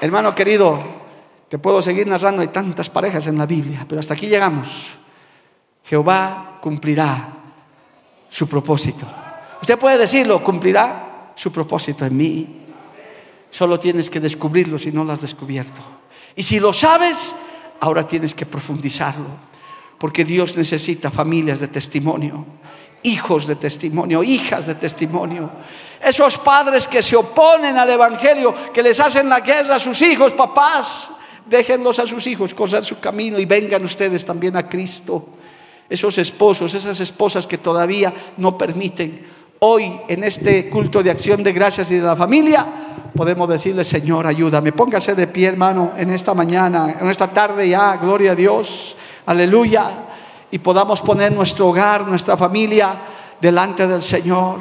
[0.00, 0.94] Hermano querido,
[1.48, 4.94] Te puedo seguir narrando, hay tantas parejas en la Biblia, pero hasta aquí llegamos.
[5.84, 7.28] Jehová cumplirá
[8.28, 9.06] su propósito.
[9.60, 12.66] Usted puede decirlo, cumplirá su propósito en mí.
[13.48, 15.80] Solo tienes que descubrirlo si no lo has descubierto.
[16.34, 17.32] Y si lo sabes,
[17.78, 19.28] ahora tienes que profundizarlo.
[19.98, 22.44] Porque Dios necesita familias de testimonio,
[23.06, 25.50] hijos de testimonio, hijas de testimonio.
[26.02, 30.32] Esos padres que se oponen al Evangelio, que les hacen la guerra a sus hijos,
[30.32, 31.10] papás,
[31.46, 35.28] déjenlos a sus hijos correr su camino y vengan ustedes también a Cristo.
[35.88, 39.24] Esos esposos, esas esposas que todavía no permiten.
[39.60, 42.66] Hoy, en este culto de acción de gracias y de la familia,
[43.14, 44.72] podemos decirle, Señor, ayúdame.
[44.72, 50.06] Póngase de pie, hermano, en esta mañana, en esta tarde ya, gloria a Dios, aleluya.
[50.50, 52.94] Y podamos poner nuestro hogar, nuestra familia
[53.40, 54.58] delante del Señor.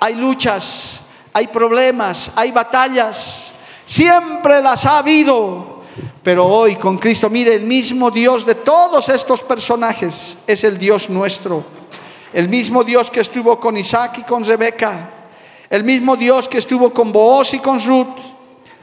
[0.00, 1.00] Hay luchas,
[1.32, 3.54] hay problemas, hay batallas.
[3.84, 5.82] Siempre las ha habido.
[6.22, 11.10] Pero hoy con Cristo, mire, el mismo Dios de todos estos personajes es el Dios
[11.10, 11.64] nuestro.
[12.32, 15.10] El mismo Dios que estuvo con Isaac y con Rebeca
[15.72, 18.18] el mismo Dios que estuvo con Booz y con Ruth,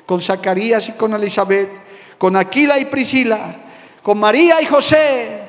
[0.08, 1.70] con Zacarías y con Elizabeth,
[2.18, 3.56] con Aquila y Priscila,
[4.02, 5.49] con María y José,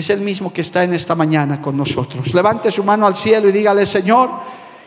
[0.00, 2.34] es el mismo que está en esta mañana con nosotros.
[2.34, 4.30] Levante su mano al cielo y dígale, Señor,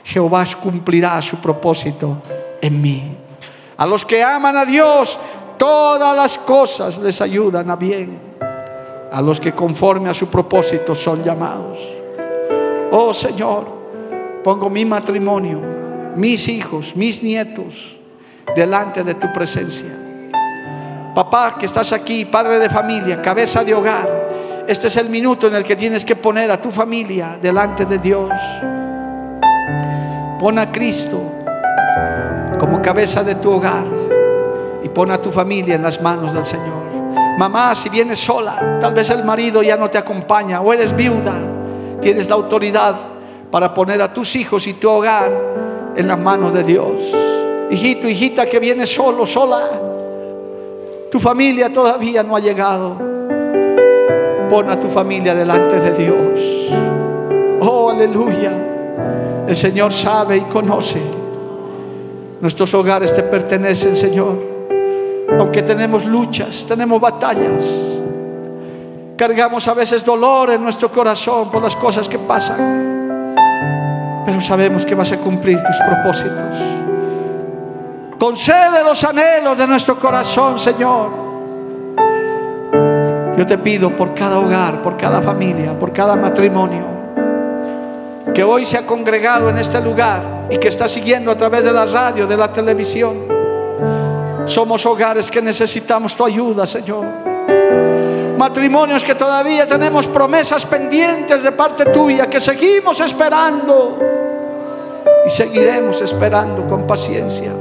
[0.03, 2.22] Jehová cumplirá su propósito
[2.61, 3.18] en mí.
[3.77, 5.18] A los que aman a Dios,
[5.57, 8.19] todas las cosas les ayudan a bien.
[9.11, 11.77] A los que conforme a su propósito son llamados.
[12.91, 13.84] Oh Señor,
[14.44, 15.61] Pongo mi matrimonio,
[16.18, 17.95] mis hijos, mis nietos
[18.53, 19.88] delante de tu presencia.
[21.15, 24.22] Papá que estás aquí, padre de familia, cabeza de hogar,
[24.68, 27.98] este es el minuto en el que tienes que poner a tu familia delante de
[27.98, 28.30] Dios.
[30.40, 31.22] Pon a Cristo
[32.60, 33.84] como cabeza de tu hogar
[34.84, 36.84] y pon a tu familia en las manos del Señor.
[37.38, 41.34] Mamá, si vienes sola, tal vez el marido ya no te acompaña o eres viuda,
[41.99, 42.95] tienes la autoridad
[43.52, 45.31] para poner a tus hijos y tu hogar
[45.95, 47.02] en las manos de Dios.
[47.69, 49.69] Hijito, hijita que viene solo, sola,
[51.11, 53.22] tu familia todavía no ha llegado.
[54.53, 56.39] Pon a tu familia delante de Dios.
[57.59, 58.51] Oh, aleluya.
[59.47, 61.01] El Señor sabe y conoce.
[62.39, 64.38] Nuestros hogares te pertenecen, Señor.
[65.39, 67.75] Aunque tenemos luchas, tenemos batallas.
[69.17, 72.93] Cargamos a veces dolor en nuestro corazón por las cosas que pasan
[74.25, 76.57] pero sabemos que vas a cumplir tus propósitos.
[78.19, 81.22] Concede los anhelos de nuestro corazón, Señor.
[83.38, 86.85] Yo te pido por cada hogar, por cada familia, por cada matrimonio,
[88.34, 91.72] que hoy se ha congregado en este lugar y que está siguiendo a través de
[91.72, 93.18] la radio, de la televisión.
[94.45, 97.23] Somos hogares que necesitamos tu ayuda, Señor
[98.43, 103.97] matrimonios que todavía tenemos promesas pendientes de parte tuya, que seguimos esperando
[105.26, 107.53] y seguiremos esperando con paciencia.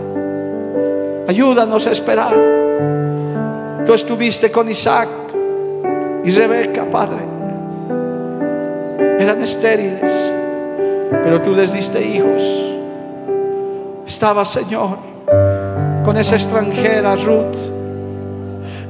[1.28, 2.34] Ayúdanos a esperar.
[3.86, 5.08] Tú estuviste con Isaac
[6.24, 7.20] y Rebeca, Padre.
[9.18, 10.32] Eran estériles,
[11.22, 12.42] pero tú les diste hijos.
[14.06, 14.98] Estaba, Señor,
[16.04, 17.82] con esa extranjera Ruth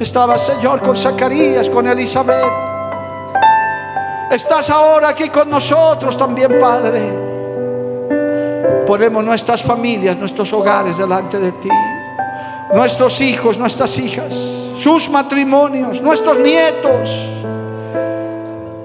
[0.03, 2.45] estaba Señor con Zacarías, con Elizabeth.
[4.33, 7.03] Estás ahora aquí con nosotros también, Padre.
[8.85, 11.69] Ponemos nuestras familias, nuestros hogares delante de ti.
[12.75, 14.35] Nuestros hijos, nuestras hijas,
[14.83, 17.29] sus matrimonios, nuestros nietos.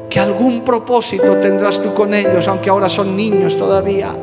[0.08, 4.14] Que algún propósito tendrás tú con ellos, aunque ahora son niños todavía.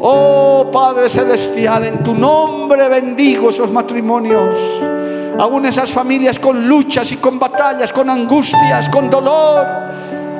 [0.00, 4.54] Oh Padre Celestial, en tu nombre bendigo esos matrimonios.
[5.38, 9.66] Aún esas familias con luchas y con batallas, con angustias, con dolor.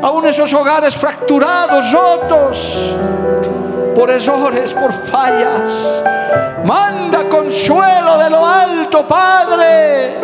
[0.03, 2.97] Aún esos hogares fracturados, rotos
[3.95, 6.03] por errores, por fallas.
[6.65, 10.15] Manda consuelo de lo alto, Padre.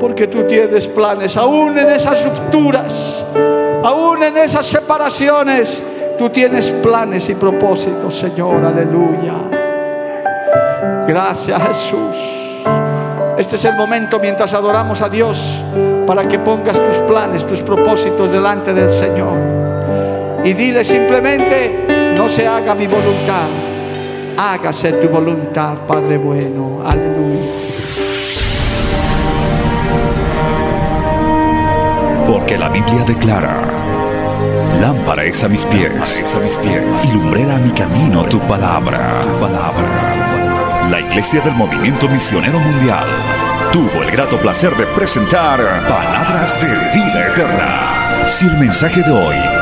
[0.00, 3.24] Porque tú tienes planes, aún en esas rupturas,
[3.84, 5.82] aún en esas separaciones
[6.22, 8.64] Tú tienes planes y propósitos, Señor.
[8.64, 9.34] Aleluya.
[11.04, 12.62] Gracias, Jesús.
[13.36, 15.60] Este es el momento mientras adoramos a Dios
[16.06, 19.32] para que pongas tus planes, tus propósitos delante del Señor.
[20.44, 23.46] Y dile simplemente, no se haga mi voluntad,
[24.36, 26.82] hágase tu voluntad, Padre bueno.
[26.84, 27.50] Aleluya.
[32.26, 33.72] Porque la Biblia declara
[34.80, 39.40] Lámpara es a mis pies, a mis pies, y lumbrera mi camino tu palabra, tu
[39.40, 40.88] palabra.
[40.90, 43.06] La Iglesia del Movimiento Misionero Mundial
[43.72, 46.66] tuvo el grato placer de presentar Palabras de
[46.98, 48.26] Vida Eterna.
[48.26, 49.61] Si el mensaje de hoy